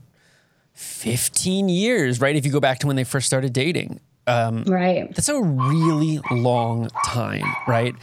15 0.74 1.68
years, 1.68 2.22
right? 2.22 2.38
If 2.38 2.46
you 2.46 2.54
go 2.54 2.62
back 2.62 2.80
to 2.80 2.88
when 2.88 2.96
they 2.96 3.04
first 3.04 3.28
started 3.28 3.52
dating. 3.52 4.00
Um, 4.28 4.64
right. 4.64 5.14
That's 5.14 5.28
a 5.28 5.42
really 5.42 6.22
long 6.32 6.90
time, 7.06 7.44
right? 7.68 7.94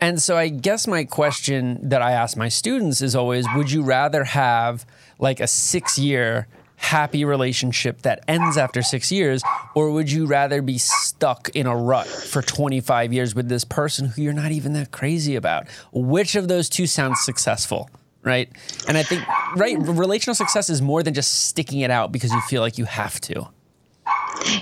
And 0.00 0.20
so 0.20 0.36
I 0.36 0.48
guess 0.48 0.86
my 0.86 1.04
question 1.04 1.78
that 1.88 2.00
I 2.00 2.12
ask 2.12 2.36
my 2.36 2.48
students 2.48 3.02
is 3.02 3.14
always 3.14 3.46
would 3.54 3.70
you 3.70 3.82
rather 3.82 4.24
have 4.24 4.86
like 5.18 5.40
a 5.40 5.46
6 5.46 5.98
year 5.98 6.46
happy 6.76 7.26
relationship 7.26 8.00
that 8.02 8.24
ends 8.26 8.56
after 8.56 8.80
6 8.80 9.12
years 9.12 9.42
or 9.74 9.90
would 9.90 10.10
you 10.10 10.24
rather 10.26 10.62
be 10.62 10.78
stuck 10.78 11.50
in 11.50 11.66
a 11.66 11.76
rut 11.76 12.06
for 12.06 12.40
25 12.40 13.12
years 13.12 13.34
with 13.34 13.50
this 13.50 13.64
person 13.64 14.06
who 14.06 14.22
you're 14.22 14.32
not 14.32 14.52
even 14.52 14.72
that 14.72 14.90
crazy 14.90 15.36
about? 15.36 15.68
Which 15.92 16.34
of 16.34 16.48
those 16.48 16.70
two 16.70 16.86
sounds 16.86 17.20
successful? 17.20 17.90
Right? 18.22 18.50
And 18.88 18.96
I 18.96 19.02
think 19.02 19.26
right 19.56 19.76
relational 19.78 20.34
success 20.34 20.70
is 20.70 20.80
more 20.80 21.02
than 21.02 21.14
just 21.14 21.46
sticking 21.48 21.80
it 21.80 21.90
out 21.90 22.12
because 22.12 22.32
you 22.32 22.40
feel 22.42 22.62
like 22.62 22.78
you 22.78 22.86
have 22.86 23.20
to. 23.22 23.48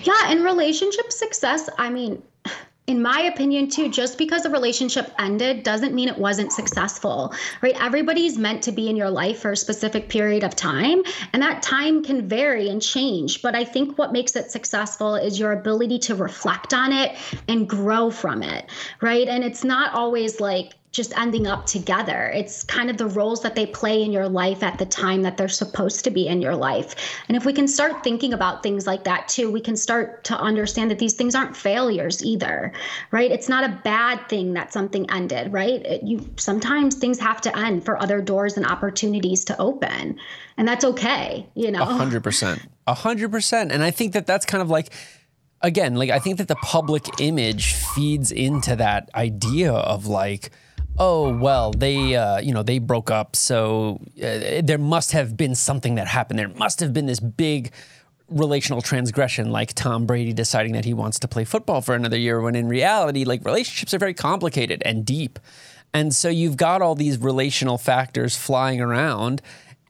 Yeah, 0.02 0.30
and 0.30 0.44
relationship 0.44 1.12
success, 1.12 1.68
I 1.78 1.90
mean, 1.90 2.22
in 2.88 3.00
my 3.00 3.20
opinion 3.22 3.68
too 3.68 3.88
just 3.88 4.18
because 4.18 4.44
a 4.44 4.50
relationship 4.50 5.12
ended 5.18 5.62
doesn't 5.62 5.94
mean 5.94 6.08
it 6.08 6.18
wasn't 6.18 6.52
successful 6.52 7.32
right? 7.62 7.76
Everybody's 7.80 8.36
meant 8.36 8.62
to 8.64 8.72
be 8.72 8.88
in 8.88 8.96
your 8.96 9.10
life 9.10 9.38
for 9.38 9.52
a 9.52 9.56
specific 9.56 10.08
period 10.08 10.42
of 10.42 10.56
time 10.56 11.02
and 11.32 11.42
that 11.42 11.62
time 11.62 12.02
can 12.02 12.26
vary 12.28 12.68
and 12.68 12.82
change 12.82 13.42
but 13.42 13.54
i 13.54 13.64
think 13.64 13.96
what 13.98 14.12
makes 14.12 14.34
it 14.34 14.50
successful 14.50 15.14
is 15.14 15.38
your 15.38 15.52
ability 15.52 15.98
to 15.98 16.14
reflect 16.14 16.74
on 16.74 16.92
it 16.92 17.16
and 17.46 17.68
grow 17.68 18.10
from 18.10 18.42
it 18.42 18.68
right? 19.00 19.28
And 19.28 19.44
it's 19.44 19.64
not 19.64 19.94
always 19.94 20.40
like 20.40 20.74
just 20.98 21.16
ending 21.16 21.46
up 21.46 21.64
together. 21.64 22.32
It's 22.34 22.64
kind 22.64 22.90
of 22.90 22.96
the 22.96 23.06
roles 23.06 23.40
that 23.42 23.54
they 23.54 23.66
play 23.66 24.02
in 24.02 24.10
your 24.10 24.28
life 24.28 24.64
at 24.64 24.78
the 24.78 24.84
time 24.84 25.22
that 25.22 25.36
they're 25.36 25.48
supposed 25.48 26.02
to 26.04 26.10
be 26.10 26.26
in 26.26 26.42
your 26.42 26.56
life. 26.56 26.96
And 27.28 27.36
if 27.36 27.46
we 27.46 27.52
can 27.52 27.68
start 27.68 28.02
thinking 28.02 28.32
about 28.32 28.64
things 28.64 28.84
like 28.84 29.04
that 29.04 29.28
too, 29.28 29.48
we 29.50 29.60
can 29.60 29.76
start 29.76 30.24
to 30.24 30.36
understand 30.36 30.90
that 30.90 30.98
these 30.98 31.14
things 31.14 31.36
aren't 31.36 31.56
failures 31.56 32.22
either, 32.24 32.72
right? 33.12 33.30
It's 33.30 33.48
not 33.48 33.62
a 33.62 33.80
bad 33.84 34.28
thing 34.28 34.54
that 34.54 34.72
something 34.72 35.08
ended, 35.08 35.52
right? 35.52 35.86
It, 35.86 36.02
you 36.02 36.28
sometimes 36.36 36.96
things 36.96 37.20
have 37.20 37.40
to 37.42 37.56
end 37.56 37.84
for 37.84 37.96
other 38.02 38.20
doors 38.20 38.56
and 38.56 38.66
opportunities 38.66 39.44
to 39.44 39.58
open, 39.60 40.18
and 40.56 40.66
that's 40.66 40.84
okay, 40.84 41.46
you 41.54 41.70
know. 41.70 41.82
A 41.82 41.86
hundred 41.86 42.24
percent, 42.24 42.60
a 42.88 42.94
hundred 42.94 43.30
percent. 43.30 43.70
And 43.70 43.84
I 43.84 43.92
think 43.92 44.14
that 44.14 44.26
that's 44.26 44.44
kind 44.44 44.62
of 44.62 44.68
like 44.68 44.92
again, 45.60 45.94
like 45.94 46.10
I 46.10 46.18
think 46.18 46.38
that 46.38 46.48
the 46.48 46.56
public 46.56 47.20
image 47.20 47.74
feeds 47.94 48.32
into 48.32 48.74
that 48.76 49.08
idea 49.14 49.72
of 49.72 50.06
like 50.06 50.50
oh 50.98 51.36
well 51.36 51.72
they 51.72 52.16
uh, 52.16 52.38
you 52.38 52.52
know 52.52 52.62
they 52.62 52.78
broke 52.78 53.10
up. 53.10 53.36
So 53.36 54.00
uh, 54.16 54.62
there 54.62 54.78
must 54.78 55.12
have 55.12 55.36
been 55.36 55.54
something 55.54 55.96
that 55.96 56.06
happened. 56.06 56.38
There 56.38 56.48
must 56.48 56.80
have 56.80 56.92
been 56.92 57.06
this 57.06 57.20
big 57.20 57.72
relational 58.28 58.82
transgression 58.82 59.50
like 59.50 59.72
Tom 59.72 60.06
Brady 60.06 60.32
deciding 60.32 60.72
that 60.72 60.84
he 60.84 60.92
wants 60.92 61.18
to 61.20 61.28
play 61.28 61.44
football 61.44 61.80
for 61.80 61.94
another 61.94 62.18
year 62.18 62.40
when 62.40 62.54
in 62.54 62.68
reality 62.68 63.24
like 63.24 63.44
relationships 63.44 63.94
are 63.94 63.98
very 63.98 64.14
complicated 64.14 64.82
and 64.84 65.04
deep. 65.04 65.38
And 65.94 66.14
so 66.14 66.28
you've 66.28 66.58
got 66.58 66.82
all 66.82 66.94
these 66.94 67.18
relational 67.18 67.78
factors 67.78 68.36
flying 68.36 68.80
around 68.80 69.40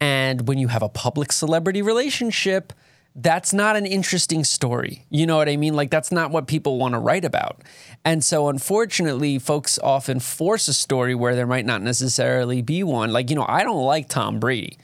and 0.00 0.46
when 0.46 0.58
you 0.58 0.68
have 0.68 0.82
a 0.82 0.88
public 0.88 1.32
celebrity 1.32 1.82
relationship 1.82 2.72
that's 3.14 3.52
not 3.52 3.76
an 3.76 3.86
interesting 3.86 4.44
story. 4.44 5.04
You 5.10 5.26
know 5.26 5.36
what 5.36 5.48
I 5.48 5.56
mean? 5.56 5.74
Like, 5.74 5.90
that's 5.90 6.12
not 6.12 6.30
what 6.30 6.46
people 6.46 6.78
want 6.78 6.94
to 6.94 6.98
write 6.98 7.24
about. 7.24 7.62
And 8.04 8.24
so, 8.24 8.48
unfortunately, 8.48 9.38
folks 9.38 9.78
often 9.82 10.20
force 10.20 10.68
a 10.68 10.74
story 10.74 11.14
where 11.14 11.34
there 11.34 11.46
might 11.46 11.66
not 11.66 11.82
necessarily 11.82 12.62
be 12.62 12.82
one. 12.82 13.12
Like, 13.12 13.30
you 13.30 13.36
know, 13.36 13.46
I 13.48 13.64
don't 13.64 13.82
like 13.82 14.08
Tom 14.08 14.38
Brady. 14.38 14.78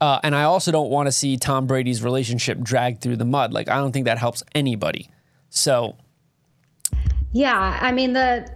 Uh, 0.00 0.20
and 0.22 0.34
I 0.34 0.44
also 0.44 0.70
don't 0.70 0.90
want 0.90 1.06
to 1.06 1.12
see 1.12 1.36
Tom 1.36 1.66
Brady's 1.66 2.02
relationship 2.02 2.60
dragged 2.60 3.00
through 3.00 3.16
the 3.16 3.24
mud. 3.24 3.52
Like, 3.52 3.68
I 3.68 3.76
don't 3.76 3.92
think 3.92 4.04
that 4.04 4.18
helps 4.18 4.42
anybody. 4.54 5.10
So, 5.48 5.96
yeah, 7.32 7.78
I 7.80 7.92
mean, 7.92 8.12
the, 8.12 8.48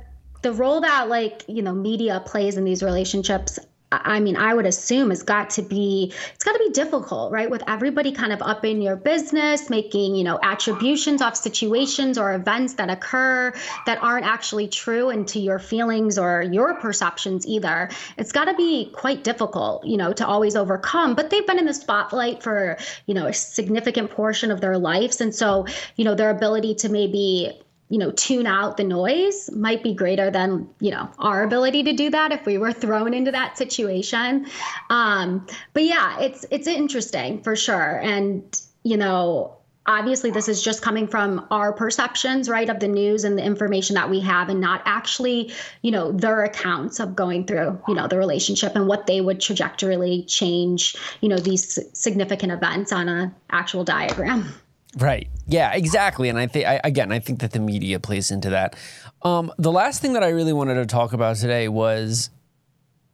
the 0.43 0.53
role 0.53 0.81
that 0.81 1.09
like 1.09 1.45
you 1.49 1.63
know 1.63 1.75
media 1.75 2.23
plays 2.25 2.57
in 2.57 2.65
these 2.65 2.83
relationships 2.83 3.59
I 3.93 4.21
mean, 4.21 4.37
I 4.37 4.55
would 4.55 4.67
assume 4.67 5.11
has 5.11 5.25
got 5.25 5.51
to 5.51 5.63
be 5.63 6.13
it's 6.35 6.45
got 6.45 6.53
to 6.53 6.59
be 6.61 6.71
difficult, 6.71 7.33
right? 7.33 7.51
With 7.51 7.63
everybody 7.67 8.13
kind 8.13 8.33
of 8.33 8.41
up 8.41 8.65
in 8.65 8.81
your 8.81 8.95
business, 8.95 9.69
making 9.69 10.15
you 10.15 10.23
know 10.23 10.39
attributions 10.43 11.21
of 11.21 11.37
situations 11.37 12.17
or 12.17 12.33
events 12.33 12.75
that 12.75 12.89
occur 12.89 13.53
that 13.87 13.99
aren't 14.01 14.27
actually 14.27 14.69
true 14.69 15.11
into 15.11 15.41
your 15.41 15.59
feelings 15.59 16.19
or 16.19 16.43
your 16.43 16.75
perceptions 16.75 17.47
either. 17.47 17.91
It's 18.17 18.31
got 18.31 18.45
to 18.45 18.55
be 18.55 18.91
quite 18.93 19.25
difficult, 19.25 19.85
you 19.85 19.97
know, 19.97 20.13
to 20.13 20.27
always 20.27 20.55
overcome. 20.55 21.15
But 21.17 21.31
they've 21.31 21.47
been 21.47 21.59
in 21.59 21.67
the 21.67 21.75
spotlight 21.75 22.45
for 22.45 22.79
you 23.07 23.15
know 23.15 23.27
a 23.27 23.33
significant 23.33 24.11
portion 24.13 24.53
of 24.53 24.61
their 24.61 24.79
lives, 24.79 25.21
and 25.21 25.35
so 25.35 25.67
you 25.97 26.05
know 26.05 26.15
their 26.15 26.31
ability 26.31 26.77
to 26.77 26.89
maybe 26.89 27.61
you 27.91 27.99
know 27.99 28.11
tune 28.13 28.47
out 28.47 28.77
the 28.77 28.85
noise 28.85 29.51
might 29.53 29.83
be 29.83 29.93
greater 29.93 30.31
than 30.31 30.67
you 30.81 30.91
know 30.91 31.11
our 31.19 31.43
ability 31.43 31.83
to 31.83 31.93
do 31.93 32.09
that 32.09 32.33
if 32.33 32.47
we 32.47 32.57
were 32.57 32.73
thrown 32.73 33.13
into 33.13 33.31
that 33.33 33.59
situation. 33.59 34.47
Um, 34.89 35.47
but 35.75 35.85
yeah 35.85 36.19
it's 36.21 36.47
it's 36.51 36.67
interesting 36.67 37.43
for 37.43 37.55
sure. 37.57 38.01
And 38.03 38.59
you 38.85 38.97
know 38.97 39.57
obviously 39.87 40.31
this 40.31 40.49
is 40.49 40.63
just 40.63 40.83
coming 40.83 41.09
from 41.09 41.47
our 41.51 41.73
perceptions 41.73 42.49
right 42.49 42.69
of 42.69 42.81
the 42.81 42.87
news 42.87 43.25
and 43.25 43.37
the 43.37 43.43
information 43.43 43.95
that 43.95 44.09
we 44.09 44.21
have 44.21 44.49
and 44.49 44.61
not 44.61 44.83
actually 44.85 45.53
you 45.83 45.91
know 45.91 46.13
their 46.13 46.45
accounts 46.45 47.01
of 47.01 47.17
going 47.17 47.45
through 47.47 47.81
you 47.89 47.95
know 47.95 48.07
the 48.07 48.17
relationship 48.17 48.77
and 48.77 48.87
what 48.87 49.07
they 49.07 49.21
would 49.21 49.41
trajectorily 49.41 50.25
change 50.29 50.97
you 51.21 51.29
know 51.29 51.39
these 51.39 51.79
significant 51.99 52.53
events 52.53 52.93
on 52.93 53.09
a 53.09 53.35
actual 53.51 53.83
diagram 53.83 54.53
Right. 54.97 55.29
Yeah, 55.47 55.73
exactly. 55.73 56.29
And 56.29 56.39
I 56.39 56.47
think, 56.47 56.67
again, 56.85 57.13
I 57.13 57.21
think 57.21 57.41
that 57.41 57.53
the 57.53 57.61
media 57.61 58.01
plays 58.01 58.31
into 58.31 58.51
that. 58.51 58.75
Um, 59.23 59.53
the 59.57 59.71
last 59.71 60.03
thing 60.03 60.15
that 60.15 60.25
I 60.25 60.29
really 60.31 60.53
wanted 60.53 60.75
to 60.75 60.87
talk 60.87 61.13
about 61.13 61.37
today 61.37 61.69
was 61.69 62.31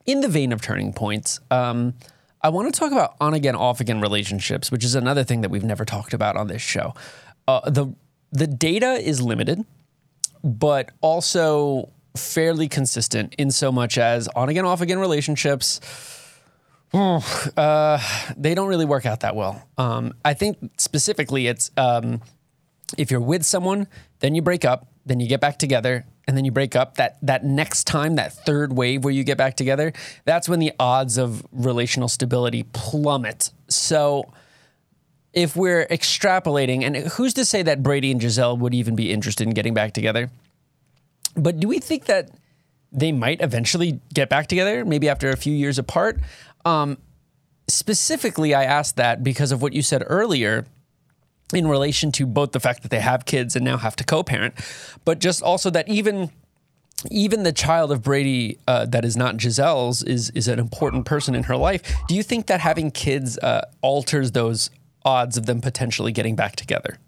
in 0.06 0.20
the 0.20 0.28
vein 0.28 0.52
of 0.52 0.62
turning 0.62 0.92
points. 0.92 1.40
Um, 1.50 1.94
I 2.42 2.48
want 2.48 2.72
to 2.72 2.78
talk 2.78 2.92
about 2.92 3.16
on 3.20 3.34
again, 3.34 3.56
off 3.56 3.80
again 3.80 4.00
relationships, 4.00 4.70
which 4.70 4.84
is 4.84 4.94
another 4.94 5.24
thing 5.24 5.40
that 5.40 5.50
we've 5.50 5.64
never 5.64 5.84
talked 5.84 6.14
about 6.14 6.36
on 6.36 6.46
this 6.46 6.62
show. 6.62 6.94
Uh, 7.48 7.68
the 7.68 7.92
the 8.32 8.46
data 8.46 8.92
is 8.92 9.20
limited, 9.20 9.64
but 10.42 10.90
also 11.00 11.90
fairly 12.16 12.68
consistent 12.68 13.34
in 13.36 13.50
so 13.50 13.70
much 13.70 13.98
as 13.98 14.28
on 14.28 14.48
again, 14.48 14.64
off 14.64 14.80
again 14.80 14.98
relationships 14.98 15.80
uh, 16.94 18.00
they 18.36 18.54
don't 18.54 18.68
really 18.68 18.84
work 18.84 19.06
out 19.06 19.20
that 19.20 19.36
well. 19.36 19.66
Um, 19.76 20.14
I 20.24 20.34
think 20.34 20.58
specifically, 20.78 21.46
it's 21.46 21.70
um, 21.76 22.22
if 22.96 23.10
you're 23.10 23.20
with 23.20 23.44
someone, 23.44 23.86
then 24.20 24.34
you 24.34 24.42
break 24.42 24.64
up, 24.64 24.86
then 25.04 25.20
you 25.20 25.28
get 25.28 25.40
back 25.40 25.58
together, 25.58 26.06
and 26.26 26.36
then 26.36 26.44
you 26.44 26.52
break 26.52 26.76
up. 26.76 26.96
That 26.96 27.18
that 27.22 27.44
next 27.44 27.84
time, 27.84 28.16
that 28.16 28.32
third 28.32 28.72
wave 28.72 29.04
where 29.04 29.12
you 29.12 29.24
get 29.24 29.36
back 29.36 29.56
together, 29.56 29.92
that's 30.24 30.48
when 30.48 30.58
the 30.58 30.72
odds 30.78 31.18
of 31.18 31.44
relational 31.52 32.08
stability 32.08 32.64
plummet. 32.72 33.50
So. 33.68 34.32
If 35.32 35.54
we're 35.54 35.86
extrapolating, 35.88 36.82
and 36.82 36.96
who's 36.96 37.34
to 37.34 37.44
say 37.44 37.62
that 37.64 37.82
Brady 37.82 38.10
and 38.10 38.18
Gisele 38.18 38.56
would 38.56 38.72
even 38.72 38.96
be 38.96 39.12
interested 39.12 39.46
in 39.46 39.52
getting 39.52 39.74
back 39.74 39.92
together? 39.92 40.30
But 41.36 41.60
do 41.60 41.68
we 41.68 41.78
think 41.78 42.06
that 42.06 42.30
they 42.90 43.12
might 43.12 43.42
eventually 43.42 44.00
get 44.14 44.30
back 44.30 44.46
together, 44.46 44.86
maybe 44.86 45.10
after 45.10 45.28
a 45.28 45.36
few 45.36 45.52
years 45.52 45.78
apart? 45.78 46.20
Um, 46.66 46.98
specifically, 47.68 48.52
I 48.52 48.64
asked 48.64 48.96
that 48.96 49.22
because 49.22 49.52
of 49.52 49.62
what 49.62 49.72
you 49.72 49.82
said 49.82 50.02
earlier 50.06 50.66
in 51.54 51.68
relation 51.68 52.10
to 52.12 52.26
both 52.26 52.50
the 52.50 52.60
fact 52.60 52.82
that 52.82 52.90
they 52.90 52.98
have 52.98 53.24
kids 53.24 53.54
and 53.54 53.64
now 53.64 53.76
have 53.76 53.94
to 53.96 54.04
co-parent, 54.04 54.54
but 55.04 55.20
just 55.20 55.42
also 55.42 55.70
that 55.70 55.88
even 55.88 56.30
even 57.10 57.44
the 57.44 57.52
child 57.52 57.92
of 57.92 58.02
Brady 58.02 58.58
uh, 58.66 58.86
that 58.86 59.04
is 59.04 59.16
not 59.16 59.36
Gisele's 59.36 60.02
is 60.02 60.30
is 60.30 60.48
an 60.48 60.58
important 60.58 61.06
person 61.06 61.34
in 61.36 61.44
her 61.44 61.56
life. 61.56 61.82
Do 62.08 62.16
you 62.16 62.24
think 62.24 62.46
that 62.46 62.60
having 62.60 62.90
kids 62.90 63.38
uh, 63.38 63.62
alters 63.80 64.32
those 64.32 64.70
odds 65.04 65.36
of 65.36 65.46
them 65.46 65.60
potentially 65.60 66.10
getting 66.10 66.34
back 66.34 66.56
together? 66.56 66.98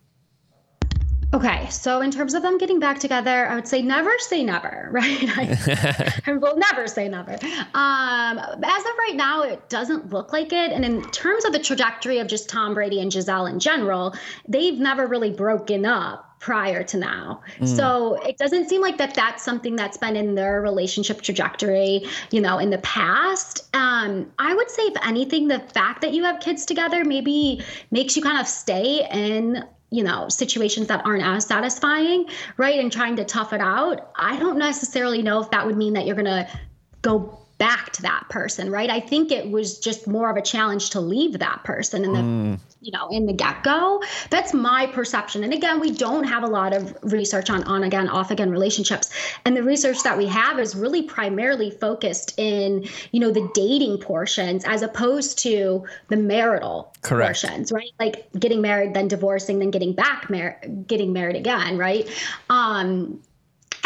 Okay, 1.34 1.68
so 1.68 2.00
in 2.00 2.10
terms 2.10 2.32
of 2.32 2.42
them 2.42 2.56
getting 2.56 2.80
back 2.80 2.98
together, 2.98 3.46
I 3.46 3.54
would 3.54 3.68
say 3.68 3.82
never 3.82 4.10
say 4.18 4.42
never, 4.42 4.88
right? 4.92 5.24
I, 5.36 6.20
I 6.26 6.32
will 6.32 6.56
never 6.56 6.86
say 6.86 7.08
never. 7.08 7.32
Um, 7.32 8.38
as 8.38 8.84
of 8.84 8.98
right 8.98 9.14
now, 9.14 9.42
it 9.42 9.68
doesn't 9.68 10.10
look 10.10 10.32
like 10.32 10.52
it. 10.52 10.72
And 10.72 10.84
in 10.84 11.02
terms 11.10 11.44
of 11.44 11.52
the 11.52 11.58
trajectory 11.58 12.18
of 12.18 12.28
just 12.28 12.48
Tom 12.48 12.72
Brady 12.74 13.00
and 13.00 13.12
Gisele 13.12 13.46
in 13.46 13.60
general, 13.60 14.14
they've 14.46 14.78
never 14.78 15.06
really 15.06 15.30
broken 15.30 15.84
up 15.84 16.24
prior 16.40 16.82
to 16.84 16.96
now. 16.96 17.42
Mm. 17.58 17.76
So 17.76 18.14
it 18.22 18.38
doesn't 18.38 18.68
seem 18.68 18.80
like 18.80 18.96
that 18.98 19.14
that's 19.14 19.42
something 19.42 19.76
that's 19.76 19.98
been 19.98 20.16
in 20.16 20.34
their 20.34 20.62
relationship 20.62 21.20
trajectory, 21.20 22.06
you 22.30 22.40
know, 22.40 22.58
in 22.58 22.70
the 22.70 22.78
past. 22.78 23.68
Um, 23.74 24.30
I 24.38 24.54
would 24.54 24.70
say, 24.70 24.82
if 24.82 25.06
anything, 25.06 25.48
the 25.48 25.58
fact 25.58 26.00
that 26.02 26.14
you 26.14 26.24
have 26.24 26.40
kids 26.40 26.64
together 26.64 27.04
maybe 27.04 27.62
makes 27.90 28.16
you 28.16 28.22
kind 28.22 28.38
of 28.38 28.46
stay 28.46 29.06
in 29.10 29.64
you 29.90 30.02
know 30.02 30.28
situations 30.28 30.86
that 30.88 31.04
aren't 31.04 31.24
as 31.24 31.46
satisfying 31.46 32.26
right 32.56 32.78
and 32.78 32.92
trying 32.92 33.16
to 33.16 33.24
tough 33.24 33.52
it 33.52 33.60
out 33.60 34.10
i 34.16 34.38
don't 34.38 34.58
necessarily 34.58 35.22
know 35.22 35.40
if 35.40 35.50
that 35.50 35.66
would 35.66 35.76
mean 35.76 35.94
that 35.94 36.06
you're 36.06 36.16
going 36.16 36.24
to 36.26 36.48
go 37.02 37.38
back 37.58 37.92
to 37.92 38.02
that 38.02 38.24
person 38.30 38.70
right? 38.70 38.88
I 38.88 39.00
think 39.00 39.30
it 39.30 39.50
was 39.50 39.78
just 39.78 40.06
more 40.06 40.30
of 40.30 40.36
a 40.36 40.42
challenge 40.42 40.90
to 40.90 41.00
leave 41.00 41.38
that 41.38 41.64
person 41.64 42.04
in 42.04 42.12
the 42.12 42.20
mm. 42.20 42.60
you 42.80 42.92
know 42.92 43.08
in 43.10 43.26
the 43.26 43.32
get-go. 43.32 44.02
That's 44.30 44.54
my 44.54 44.86
perception. 44.86 45.44
And 45.44 45.52
again 45.52 45.80
we 45.80 45.90
don't 45.90 46.24
have 46.24 46.44
a 46.44 46.46
lot 46.46 46.72
of 46.72 46.96
research 47.02 47.50
on 47.50 47.64
on 47.64 47.82
again 47.82 48.08
off 48.08 48.30
again 48.30 48.50
relationships. 48.50 49.10
And 49.44 49.56
the 49.56 49.62
research 49.62 50.02
that 50.04 50.16
we 50.16 50.26
have 50.26 50.58
is 50.58 50.74
really 50.74 51.02
primarily 51.02 51.70
focused 51.70 52.38
in 52.38 52.88
you 53.12 53.20
know 53.20 53.30
the 53.30 53.50
dating 53.54 53.98
portions 53.98 54.64
as 54.64 54.82
opposed 54.82 55.38
to 55.40 55.84
the 56.08 56.16
marital 56.16 56.94
Correct. 57.02 57.42
portions 57.42 57.72
right? 57.72 57.90
Like 57.98 58.28
getting 58.38 58.60
married 58.60 58.94
then 58.94 59.08
divorcing 59.08 59.58
then 59.58 59.70
getting 59.70 59.94
back 59.94 60.30
married 60.30 60.86
getting 60.86 61.12
married 61.12 61.36
again 61.36 61.76
right? 61.76 62.08
Um 62.48 63.20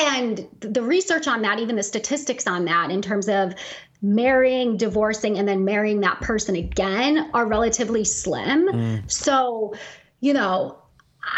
and 0.02 0.48
the 0.60 0.82
research 0.82 1.26
on 1.26 1.42
that, 1.42 1.58
even 1.58 1.76
the 1.76 1.82
statistics 1.82 2.46
on 2.46 2.64
that, 2.66 2.90
in 2.90 3.02
terms 3.02 3.28
of 3.28 3.54
marrying, 4.02 4.76
divorcing, 4.76 5.38
and 5.38 5.46
then 5.46 5.64
marrying 5.64 6.00
that 6.00 6.20
person 6.20 6.56
again, 6.56 7.30
are 7.34 7.46
relatively 7.46 8.04
slim. 8.04 8.68
Mm. 8.68 9.10
So, 9.10 9.74
you 10.20 10.32
know, 10.32 10.82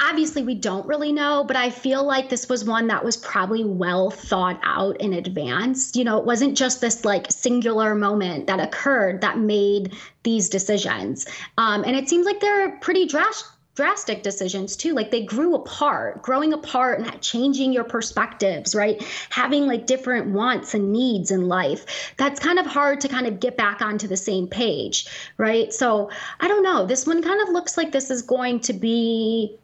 obviously 0.02 0.42
we 0.42 0.54
don't 0.54 0.86
really 0.86 1.12
know 1.12 1.44
but 1.44 1.56
i 1.56 1.68
feel 1.68 2.04
like 2.04 2.30
this 2.30 2.48
was 2.48 2.64
one 2.64 2.86
that 2.86 3.04
was 3.04 3.18
probably 3.18 3.64
well 3.64 4.10
thought 4.10 4.58
out 4.62 4.98
in 5.00 5.12
advance 5.12 5.94
you 5.94 6.02
know 6.02 6.16
it 6.18 6.24
wasn't 6.24 6.56
just 6.56 6.80
this 6.80 7.04
like 7.04 7.30
singular 7.30 7.94
moment 7.94 8.46
that 8.46 8.60
occurred 8.60 9.20
that 9.20 9.38
made 9.38 9.94
these 10.22 10.48
decisions 10.48 11.26
um, 11.58 11.84
and 11.84 11.96
it 11.96 12.08
seems 12.08 12.24
like 12.24 12.40
they're 12.40 12.78
pretty 12.78 13.06
drastic 13.06 13.46
drastic 13.74 14.22
decisions 14.22 14.76
too. 14.76 14.94
Like 14.94 15.10
they 15.10 15.22
grew 15.22 15.54
apart. 15.54 16.22
Growing 16.22 16.52
apart 16.52 17.00
and 17.00 17.20
changing 17.20 17.72
your 17.72 17.84
perspectives 17.84 18.74
right? 18.74 19.02
Having 19.30 19.66
like 19.66 19.86
different 19.86 20.28
wants 20.28 20.74
and 20.74 20.92
needs 20.92 21.30
in 21.30 21.48
life. 21.48 22.14
That's 22.16 22.40
kind 22.40 22.58
of 22.58 22.66
hard 22.66 23.00
to 23.02 23.08
kind 23.08 23.26
of 23.26 23.40
get 23.40 23.56
back 23.56 23.82
onto 23.82 24.06
the 24.08 24.16
same 24.16 24.46
page 24.46 25.06
right? 25.38 25.72
So 25.72 26.10
i 26.40 26.48
don't 26.48 26.62
know. 26.62 26.86
This 26.86 27.06
one 27.06 27.22
kind 27.22 27.40
of 27.42 27.48
looks 27.48 27.76
like 27.76 27.92
this 27.92 28.10
is 28.10 28.22
going 28.22 28.60
to 28.60 28.72
be 28.72 29.58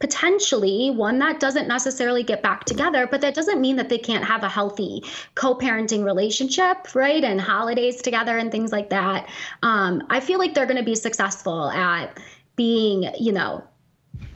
potentially 0.00 0.90
one 0.90 1.18
that 1.18 1.40
doesn't 1.40 1.68
necessarily 1.68 2.22
get 2.22 2.42
back 2.42 2.64
together, 2.64 3.06
but 3.06 3.20
that 3.22 3.34
doesn't 3.34 3.60
mean 3.60 3.76
that 3.76 3.88
they 3.88 3.96
can't 3.96 4.24
have 4.24 4.42
a 4.42 4.48
healthy 4.48 5.02
co 5.34 5.54
parenting 5.54 6.04
relationship, 6.04 6.94
right? 6.94 7.24
And 7.24 7.40
holidays 7.40 8.02
together 8.02 8.36
and 8.36 8.50
things 8.50 8.72
like 8.72 8.90
that. 8.90 9.28
Um, 9.62 10.02
I 10.10 10.20
feel 10.20 10.38
like 10.38 10.52
they're 10.52 10.66
going 10.66 10.76
to 10.78 10.84
be 10.84 10.94
successful 10.94 11.70
at 11.70 12.18
being, 12.56 13.12
you 13.18 13.32
know, 13.32 13.64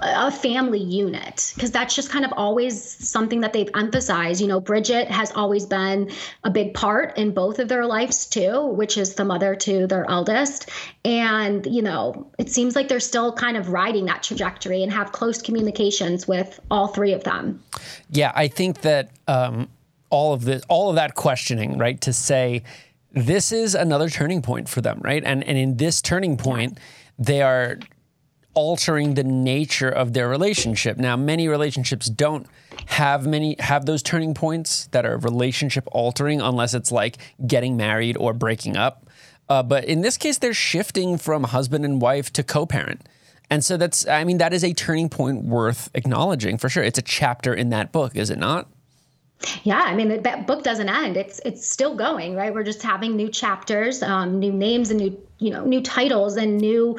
a 0.00 0.30
family 0.30 0.78
unit 0.78 1.52
because 1.54 1.72
that's 1.72 1.94
just 1.94 2.08
kind 2.08 2.24
of 2.24 2.32
always 2.36 2.80
something 3.08 3.40
that 3.40 3.52
they've 3.52 3.70
emphasized. 3.74 4.40
You 4.40 4.46
know, 4.46 4.60
Bridget 4.60 5.10
has 5.10 5.32
always 5.32 5.66
been 5.66 6.10
a 6.44 6.50
big 6.50 6.74
part 6.74 7.16
in 7.18 7.32
both 7.32 7.58
of 7.58 7.68
their 7.68 7.84
lives 7.84 8.26
too, 8.26 8.66
which 8.66 8.96
is 8.96 9.14
the 9.14 9.24
mother 9.24 9.56
to 9.56 9.86
their 9.88 10.08
eldest. 10.08 10.70
And, 11.04 11.66
you 11.66 11.82
know, 11.82 12.30
it 12.38 12.50
seems 12.50 12.76
like 12.76 12.88
they're 12.88 13.00
still 13.00 13.32
kind 13.32 13.56
of 13.56 13.70
riding 13.70 14.04
that 14.06 14.22
trajectory 14.22 14.82
and 14.82 14.92
have 14.92 15.10
close 15.10 15.42
communications 15.42 16.28
with 16.28 16.60
all 16.70 16.88
three 16.88 17.12
of 17.12 17.24
them. 17.24 17.60
Yeah, 18.10 18.32
I 18.36 18.46
think 18.46 18.82
that 18.82 19.10
um, 19.26 19.68
all 20.10 20.32
of 20.32 20.44
this, 20.44 20.62
all 20.68 20.90
of 20.90 20.96
that 20.96 21.16
questioning, 21.16 21.76
right, 21.76 22.00
to 22.02 22.12
say 22.12 22.62
this 23.12 23.50
is 23.50 23.74
another 23.74 24.08
turning 24.08 24.42
point 24.42 24.68
for 24.68 24.80
them, 24.80 25.00
right? 25.02 25.24
And 25.24 25.42
and 25.42 25.58
in 25.58 25.76
this 25.76 26.00
turning 26.00 26.36
point, 26.36 26.78
they 27.18 27.42
are 27.42 27.78
altering 28.58 29.14
the 29.14 29.22
nature 29.22 29.88
of 29.88 30.14
their 30.14 30.28
relationship. 30.28 30.96
Now, 30.96 31.16
many 31.16 31.46
relationships 31.46 32.06
don't 32.08 32.44
have 32.86 33.24
many 33.24 33.54
have 33.60 33.86
those 33.86 34.02
turning 34.02 34.34
points 34.34 34.88
that 34.88 35.06
are 35.06 35.16
relationship 35.18 35.86
altering 35.92 36.40
unless 36.40 36.74
it's 36.74 36.90
like 36.90 37.18
getting 37.46 37.76
married 37.76 38.16
or 38.16 38.32
breaking 38.32 38.76
up. 38.76 39.06
Uh, 39.48 39.62
but 39.62 39.84
in 39.84 40.00
this 40.00 40.16
case, 40.16 40.38
they're 40.38 40.52
shifting 40.52 41.18
from 41.18 41.44
husband 41.44 41.84
and 41.84 42.02
wife 42.02 42.32
to 42.32 42.42
co-parent. 42.42 43.08
And 43.48 43.64
so 43.64 43.76
that's, 43.76 44.06
I 44.08 44.24
mean, 44.24 44.38
that 44.38 44.52
is 44.52 44.64
a 44.64 44.74
turning 44.74 45.08
point 45.08 45.44
worth 45.44 45.88
acknowledging 45.94 46.58
for 46.58 46.68
sure. 46.68 46.82
It's 46.82 46.98
a 46.98 47.02
chapter 47.02 47.54
in 47.54 47.70
that 47.70 47.92
book, 47.92 48.16
is 48.16 48.28
it 48.28 48.38
not? 48.38 48.68
Yeah, 49.62 49.80
I 49.80 49.94
mean 49.94 50.22
that 50.22 50.46
book 50.48 50.64
doesn't 50.64 50.88
end. 50.88 51.16
It's 51.16 51.40
it's 51.44 51.64
still 51.64 51.94
going, 51.94 52.34
right? 52.34 52.52
We're 52.52 52.64
just 52.64 52.82
having 52.82 53.14
new 53.14 53.28
chapters, 53.28 54.02
um, 54.02 54.40
new 54.40 54.52
names, 54.52 54.90
and 54.90 54.98
new 54.98 55.16
you 55.38 55.50
know 55.50 55.64
new 55.64 55.80
titles 55.80 56.36
and 56.36 56.58
new 56.58 56.98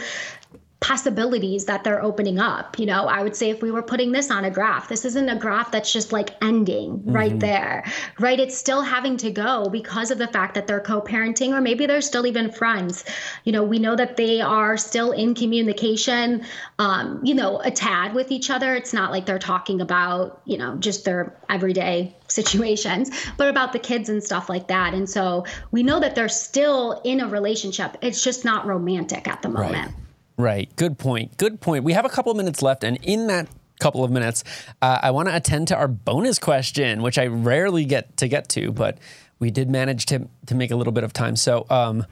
possibilities 0.82 1.66
that 1.66 1.84
they're 1.84 2.02
opening 2.02 2.40
up. 2.40 2.80
You 2.80 2.86
know, 2.86 3.06
I 3.08 3.22
would 3.22 3.36
say 3.36 3.50
if 3.50 3.62
we 3.62 3.70
were 3.70 3.82
putting 3.82 4.14
this 4.14 4.32
on 4.32 4.46
a 4.46 4.52
graph, 4.52 4.88
this 4.88 5.04
isn't 5.04 5.28
a 5.28 5.36
graph 5.36 5.72
that's 5.72 5.92
just 5.92 6.14
like 6.14 6.42
ending 6.42 7.00
mm-hmm. 7.00 7.12
right 7.12 7.40
there, 7.40 7.84
right? 8.18 8.40
It's 8.40 8.58
still 8.58 8.82
having 8.82 9.18
to 9.18 9.30
go 9.30 9.70
because 9.70 10.10
of 10.10 10.18
the 10.18 10.28
fact 10.28 10.56
that 10.56 10.68
they're 10.68 10.80
co 10.80 11.02
parenting, 11.02 11.50
or 11.50 11.60
maybe 11.60 11.86
they're 11.86 12.02
still 12.02 12.26
even 12.26 12.50
friends. 12.50 13.04
You 13.44 13.52
know, 13.52 13.64
we 13.64 13.78
know 13.78 13.96
that 13.98 14.16
they 14.16 14.40
are 14.40 14.78
still 14.78 15.12
in 15.12 15.36
communication, 15.36 16.46
um, 16.80 17.20
you 17.26 17.36
know, 17.36 17.60
a 17.60 17.72
tad 17.72 18.14
with 18.14 18.32
each 18.32 18.50
other. 18.50 18.74
It's 18.74 18.94
not 18.94 19.12
like 19.12 19.26
they're 19.26 19.38
talking 19.38 19.82
about, 19.82 20.42
you 20.46 20.58
know, 20.58 20.78
just 20.78 21.04
their 21.04 21.36
everyday 21.50 22.16
situations, 22.30 23.12
but 23.38 23.50
about 23.50 23.74
the 23.74 23.80
kids 23.80 24.08
and 24.08 24.24
stuff 24.24 24.48
like 24.48 24.70
that. 24.70 24.94
And 24.94 25.10
so 25.10 25.46
we 25.72 25.84
know 25.84 26.00
that 26.00 26.16
they're 26.16 26.30
still 26.30 27.02
in 27.04 27.20
a 27.20 27.28
relationship. 27.28 27.98
It's 28.02 28.24
just 28.24 28.46
not 28.46 28.66
romantic 28.66 29.28
at 29.28 29.42
the 29.42 29.50
moment. 29.50 29.88
Right. 29.88 29.96
Right. 30.40 30.74
Good 30.78 30.98
point. 30.98 31.36
Good 31.36 31.60
point. 31.60 31.84
We 31.84 31.92
have 31.92 32.06
a 32.06 32.10
couple 32.10 32.32
of 32.32 32.38
minutes 32.38 32.62
left, 32.62 32.86
and 32.86 32.98
in 33.04 33.28
that 33.28 33.50
couple 33.82 34.06
of 34.06 34.10
minutes, 34.10 34.46
uh, 34.82 34.98
I 35.04 35.12
want 35.12 35.28
to 35.28 35.36
attend 35.36 35.68
to 35.68 35.76
our 35.76 35.90
bonus 35.90 36.40
question, 36.40 37.02
which 37.02 37.18
I 37.18 37.28
rarely 37.28 37.84
get 37.84 38.16
to 38.18 38.30
get 38.30 38.48
to, 38.50 38.72
but 38.72 39.00
we 39.40 39.52
did 39.52 39.70
manage 39.70 40.06
to 40.06 40.30
to 40.46 40.56
make 40.56 40.72
a 40.72 40.78
little 40.78 40.94
bit 40.94 41.04
of 41.04 41.12
time. 41.12 41.36
So, 41.36 41.66
um, 41.70 42.06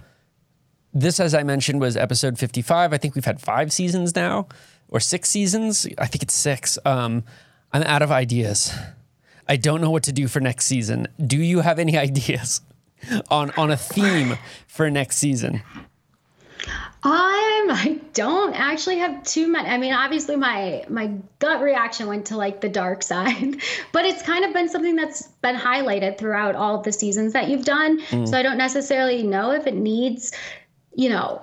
this, 0.94 1.22
as 1.22 1.34
I 1.34 1.44
mentioned, 1.44 1.80
was 1.80 1.96
episode 1.96 2.38
fifty-five. 2.38 2.92
I 2.92 2.98
think 2.98 3.16
we've 3.16 3.24
had 3.24 3.40
five 3.40 3.72
seasons 3.72 4.14
now, 4.14 4.50
or 4.90 5.00
six 5.00 5.30
seasons. 5.30 5.88
I 5.98 6.08
think 6.08 6.22
it's 6.22 6.34
six. 6.34 6.78
Um, 6.84 7.24
I'm 7.72 7.84
out 7.84 8.02
of 8.02 8.12
ideas. 8.12 8.74
I 9.48 9.56
don't 9.56 9.80
know 9.80 9.90
what 9.90 10.04
to 10.04 10.12
do 10.12 10.28
for 10.28 10.42
next 10.42 10.66
season. 10.66 11.08
Do 11.26 11.38
you 11.38 11.62
have 11.62 11.80
any 11.80 11.98
ideas 12.08 12.60
on 13.32 13.52
on 13.52 13.72
a 13.72 13.78
theme 13.78 14.38
for 14.68 14.92
next 14.92 15.16
season? 15.16 15.62
Um, 17.08 17.72
I 17.72 18.00
don't 18.14 18.54
actually 18.54 18.98
have 18.98 19.24
too 19.24 19.48
many. 19.48 19.70
I 19.70 19.78
mean, 19.78 19.94
obviously 19.94 20.36
my 20.36 20.86
my 20.90 21.14
gut 21.40 21.62
reaction 21.62 22.08
went 22.08 22.28
to 22.28 22.38
like 22.38 22.62
the 22.62 22.70
dark 22.70 23.04
side, 23.12 23.58
but 23.92 24.06
it's 24.06 24.22
kind 24.22 24.46
of 24.46 24.54
been 24.54 24.70
something 24.70 24.96
that's 24.96 25.28
been 25.42 25.56
highlighted 25.56 26.18
throughout 26.18 26.56
all 26.56 26.76
of 26.76 26.84
the 26.84 26.92
seasons 26.92 27.34
that 27.34 27.50
you've 27.50 27.66
done. 27.66 28.02
Mm. 28.02 28.28
So 28.28 28.38
I 28.38 28.44
don't 28.44 28.58
necessarily 28.58 29.24
know 29.24 29.52
if 29.52 29.68
it 29.68 29.76
needs, 29.76 30.34
you 30.96 31.10
know, 31.10 31.42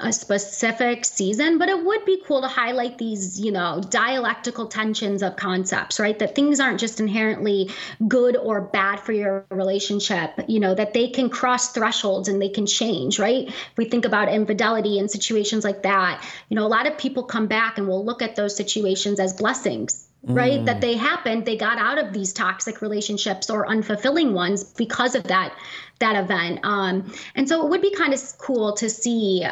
a 0.00 0.12
specific 0.12 1.04
season, 1.04 1.58
but 1.58 1.68
it 1.68 1.84
would 1.84 2.04
be 2.04 2.22
cool 2.26 2.40
to 2.40 2.48
highlight 2.48 2.98
these, 2.98 3.40
you 3.40 3.50
know, 3.50 3.82
dialectical 3.90 4.66
tensions 4.66 5.22
of 5.22 5.36
concepts, 5.36 5.98
right? 5.98 6.18
That 6.18 6.34
things 6.34 6.60
aren't 6.60 6.78
just 6.78 7.00
inherently 7.00 7.70
good 8.06 8.36
or 8.36 8.60
bad 8.60 9.00
for 9.00 9.12
your 9.12 9.44
relationship, 9.50 10.38
you 10.46 10.60
know, 10.60 10.74
that 10.74 10.94
they 10.94 11.08
can 11.08 11.28
cross 11.30 11.72
thresholds 11.72 12.28
and 12.28 12.40
they 12.40 12.48
can 12.48 12.66
change, 12.66 13.18
right? 13.18 13.48
If 13.48 13.76
we 13.76 13.86
think 13.86 14.04
about 14.04 14.28
infidelity 14.28 14.98
and 14.98 15.10
situations 15.10 15.64
like 15.64 15.82
that, 15.82 16.24
you 16.48 16.54
know, 16.54 16.66
a 16.66 16.68
lot 16.68 16.86
of 16.86 16.96
people 16.96 17.24
come 17.24 17.46
back 17.46 17.78
and 17.78 17.88
will 17.88 18.04
look 18.04 18.22
at 18.22 18.36
those 18.36 18.56
situations 18.56 19.18
as 19.18 19.32
blessings 19.34 20.08
right 20.24 20.60
mm. 20.60 20.66
that 20.66 20.80
they 20.80 20.96
happened 20.96 21.44
they 21.44 21.56
got 21.56 21.78
out 21.78 21.96
of 21.96 22.12
these 22.12 22.32
toxic 22.32 22.82
relationships 22.82 23.48
or 23.48 23.66
unfulfilling 23.66 24.32
ones 24.32 24.64
because 24.64 25.14
of 25.14 25.22
that 25.24 25.54
that 26.00 26.16
event 26.16 26.58
um 26.64 27.12
and 27.36 27.48
so 27.48 27.64
it 27.64 27.70
would 27.70 27.80
be 27.80 27.94
kind 27.94 28.12
of 28.12 28.20
cool 28.38 28.72
to 28.72 28.90
see 28.90 29.46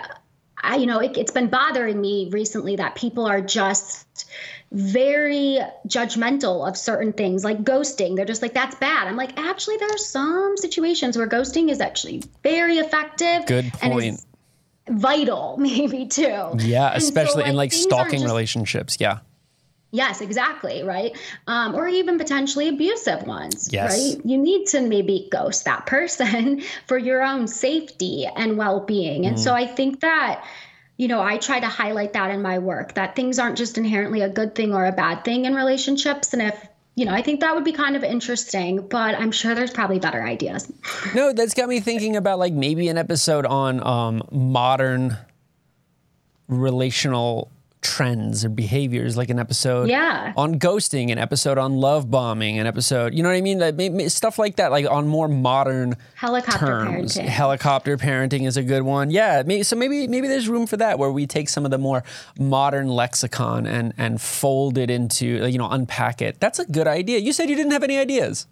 I, 0.63 0.77
you 0.77 0.87
know, 0.87 0.99
it, 1.01 1.17
it's 1.17 1.33
been 1.33 1.49
bothering 1.49 2.01
me 2.01 2.31
recently 2.31 2.77
that 2.77 2.95
people 2.95 3.27
are 3.27 3.41
just 3.41 4.29
very 4.73 5.61
judgmental 5.87 6.69
of 6.69 6.77
certain 6.77 7.13
things 7.13 7.45
like 7.45 7.63
ghosting. 7.63 8.17
They're 8.17 8.25
just 8.25 8.43
like, 8.43 8.55
that's 8.55 8.75
bad. 8.77 9.07
I'm 9.07 9.17
like, 9.17 9.39
actually, 9.39 9.77
there 9.77 9.91
are 9.91 9.99
some 9.99 10.57
situations 10.57 11.17
where 11.17 11.29
ghosting 11.29 11.71
is 11.71 11.81
actually 11.81 12.23
very 12.43 12.79
effective. 12.79 13.47
Good 13.47 13.73
point. 13.75 14.25
vital, 14.89 15.57
maybe 15.59 16.07
too. 16.07 16.55
Yeah, 16.59 16.93
especially 16.95 17.33
so, 17.33 17.39
like, 17.41 17.49
in 17.49 17.57
like 17.57 17.73
stalking 17.73 18.21
just, 18.21 18.25
relationships. 18.25 18.97
Yeah. 18.99 19.19
Yes, 19.97 20.21
exactly. 20.21 20.83
Right. 20.83 21.17
Um, 21.47 21.75
or 21.75 21.89
even 21.89 22.19
potentially 22.19 22.69
abusive 22.69 23.27
ones. 23.27 23.71
Yes. 23.73 24.15
Right. 24.15 24.27
You 24.27 24.37
need 24.37 24.67
to 24.67 24.83
maybe 24.83 25.27
ghost 25.33 25.65
that 25.65 25.87
person 25.87 26.63
for 26.87 26.99
your 26.99 27.23
own 27.23 27.49
safety 27.49 28.27
and 28.37 28.59
well 28.59 28.81
being. 28.81 29.25
And 29.25 29.37
mm. 29.37 29.39
so 29.39 29.55
I 29.55 29.67
think 29.67 30.01
that, 30.01 30.45
you 30.99 31.09
know, 31.09 31.23
I 31.23 31.39
try 31.39 31.61
to 31.61 31.67
highlight 31.67 32.13
that 32.13 32.31
in 32.31 32.43
my 32.43 32.59
work 32.59 32.93
that 32.95 33.17
things 33.17 33.39
aren't 33.39 33.57
just 33.57 33.79
inherently 33.79 34.21
a 34.21 34.29
good 34.29 34.55
thing 34.55 34.75
or 34.75 34.85
a 34.85 34.93
bad 34.93 35.25
thing 35.25 35.47
in 35.47 35.55
relationships. 35.55 36.35
And 36.35 36.43
if, 36.43 36.69
you 36.95 37.07
know, 37.07 37.13
I 37.13 37.23
think 37.23 37.41
that 37.41 37.55
would 37.55 37.65
be 37.65 37.73
kind 37.73 37.97
of 37.97 38.05
interesting, 38.05 38.87
but 38.87 39.15
I'm 39.15 39.33
sure 39.33 39.55
there's 39.55 39.73
probably 39.73 39.99
better 39.99 40.23
ideas. 40.23 40.71
no, 41.15 41.33
that's 41.33 41.55
got 41.55 41.71
me 41.71 41.81
thinking 41.81 42.17
about 42.17 42.39
like 42.39 42.53
maybe 42.53 42.89
an 42.89 42.99
episode 42.99 43.47
on 43.47 43.83
um, 43.83 44.23
modern 44.31 45.17
relational 46.49 47.51
trends 47.87 48.45
or 48.45 48.49
behaviors, 48.49 49.17
like 49.17 49.31
an 49.31 49.39
episode 49.39 49.89
yeah. 49.89 50.33
on 50.37 50.59
ghosting, 50.59 51.13
an 51.13 51.19
episode 51.19 51.57
on 51.57 51.77
love 51.77 52.11
bombing, 52.11 52.59
an 52.59 52.67
episode, 52.67 53.15
you 53.15 53.23
know 53.23 53.29
what 53.29 53.37
I 53.37 53.41
mean? 53.41 53.61
Like, 53.61 54.11
stuff 54.11 54.39
like 54.39 54.57
that, 54.57 54.73
like 54.73 54.91
on 54.91 55.07
more 55.07 55.29
modern 55.29 55.95
helicopter 56.17 56.67
terms. 56.67 57.17
parenting. 57.17 57.27
Helicopter 57.27 57.97
parenting 57.97 58.47
is 58.47 58.57
a 58.57 58.63
good 58.65 58.83
one. 58.83 59.11
Yeah, 59.11 59.45
maybe, 59.47 59.63
so 59.63 59.77
maybe 59.77 60.09
maybe 60.09 60.27
there's 60.27 60.49
room 60.49 60.67
for 60.67 60.77
that 60.79 60.99
where 60.99 61.13
we 61.13 61.27
take 61.27 61.49
some 61.49 61.65
of 61.65 61.71
the 61.71 61.79
more 61.79 62.03
modern 62.39 62.89
lexicon 62.89 63.67
and 63.67 63.95
and 63.97 64.21
fold 64.21 64.79
it 64.79 64.91
into, 64.91 65.47
you 65.47 65.59
know, 65.59 65.71
unpack 65.71 66.21
it. 66.21 66.41
That's 66.41 66.59
a 66.59 66.67
good 66.67 66.89
idea. 66.89 67.19
You 67.21 67.33
said 67.33 67.49
you 67.49 67.57
didn't 67.57 67.73
have 67.73 67.85
any 67.85 67.99
ideas. 67.99 68.47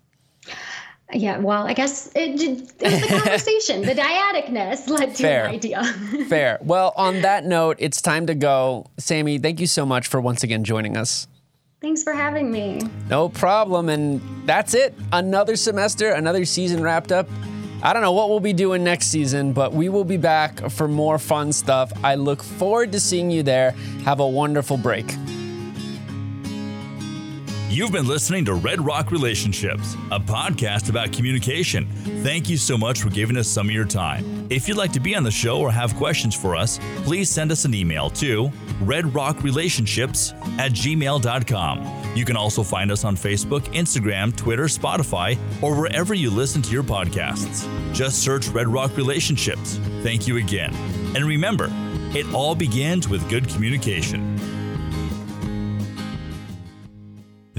Yeah, 1.13 1.39
well, 1.39 1.67
I 1.67 1.75
guess 1.75 2.11
it, 2.15 2.41
it 2.41 2.61
was 2.61 2.73
the 2.73 3.07
conversation, 3.09 3.83
the 3.83 3.95
dyadicness 3.95 4.89
led 4.89 5.15
to 5.17 5.23
Fair. 5.23 5.45
an 5.47 5.55
idea. 5.55 5.85
Fair. 6.29 6.59
Well, 6.63 6.93
on 6.97 7.21
that 7.21 7.45
note, 7.45 7.77
it's 7.79 8.01
time 8.01 8.27
to 8.27 8.35
go. 8.35 8.87
Sammy, 8.99 9.39
thank 9.39 9.61
you 9.61 9.67
so 9.67 9.85
much 9.85 10.09
for 10.09 10.21
once 10.21 10.43
again 10.43 10.65
joining 10.65 10.97
us. 10.97 11.29
Thanks 11.81 12.03
for 12.03 12.15
having 12.15 12.51
me. 12.51 12.81
No 13.11 13.29
problem. 13.29 13.91
And 13.91 14.21
that's 14.47 14.73
it. 14.73 14.95
Another 15.13 15.55
semester, 15.57 16.13
another 16.13 16.47
season 16.47 16.83
wrapped 16.83 17.13
up. 17.13 17.29
I 17.83 17.93
don't 17.93 18.01
know 18.01 18.13
what 18.13 18.31
we'll 18.31 18.41
be 18.41 18.55
doing 18.55 18.83
next 18.83 19.09
season, 19.09 19.53
but 19.53 19.75
we 19.75 19.91
will 19.91 20.05
be 20.05 20.17
back 20.17 20.71
for 20.71 20.89
more 20.89 21.19
fun 21.19 21.53
stuff. 21.53 21.93
I 22.03 22.15
look 22.15 22.43
forward 22.43 22.93
to 22.93 23.01
seeing 23.01 23.31
you 23.31 23.43
there. 23.43 23.73
Have 24.07 24.21
a 24.21 24.27
wonderful 24.27 24.79
break. 24.79 25.15
You've 27.75 27.91
been 27.91 28.07
listening 28.07 28.45
to 28.45 28.55
Red 28.55 28.81
Rock 28.81 29.11
Relationships, 29.11 29.95
a 30.13 30.21
podcast 30.21 30.91
about 30.91 31.11
communication. 31.11 31.89
Thank 32.23 32.49
you 32.49 32.57
so 32.57 32.79
much 32.79 33.03
for 33.03 33.11
giving 33.11 33.37
us 33.37 33.49
some 33.49 33.69
of 33.69 33.75
your 33.75 33.85
time. 33.85 34.47
If 34.49 34.69
you'd 34.69 34.77
like 34.77 34.93
to 34.93 35.01
be 35.01 35.17
on 35.17 35.25
the 35.25 35.33
show 35.33 35.59
or 35.59 35.73
have 35.73 35.93
questions 35.97 36.37
for 36.37 36.55
us, 36.55 36.79
please 36.99 37.29
send 37.29 37.51
us 37.51 37.65
an 37.65 37.75
email 37.75 38.11
to 38.11 38.49
redrockrelationships 38.81 40.35
at 40.57 40.71
gmail.com. 40.71 42.17
You 42.17 42.25
can 42.25 42.37
also 42.37 42.63
find 42.63 42.93
us 42.93 43.05
on 43.05 43.17
Facebook, 43.17 43.63
Instagram, 43.75 44.37
Twitter, 44.37 44.67
Spotify, 44.67 45.37
or 45.61 45.75
wherever 45.75 46.15
you 46.15 46.31
listen 46.31 46.63
to 46.63 46.71
your 46.71 46.85
podcasts. 46.85 47.67
Just 47.93 48.23
search 48.23 48.47
Red 48.51 48.69
Rock 48.69 48.97
Relationships. 48.97 49.81
Thank 50.05 50.29
you 50.29 50.37
again. 50.37 50.73
And 51.17 51.25
remember, 51.25 51.71
it 52.17 52.33
all 52.33 52.55
begins 52.55 53.09
with 53.09 53.29
good 53.29 53.49
communication. 53.49 54.54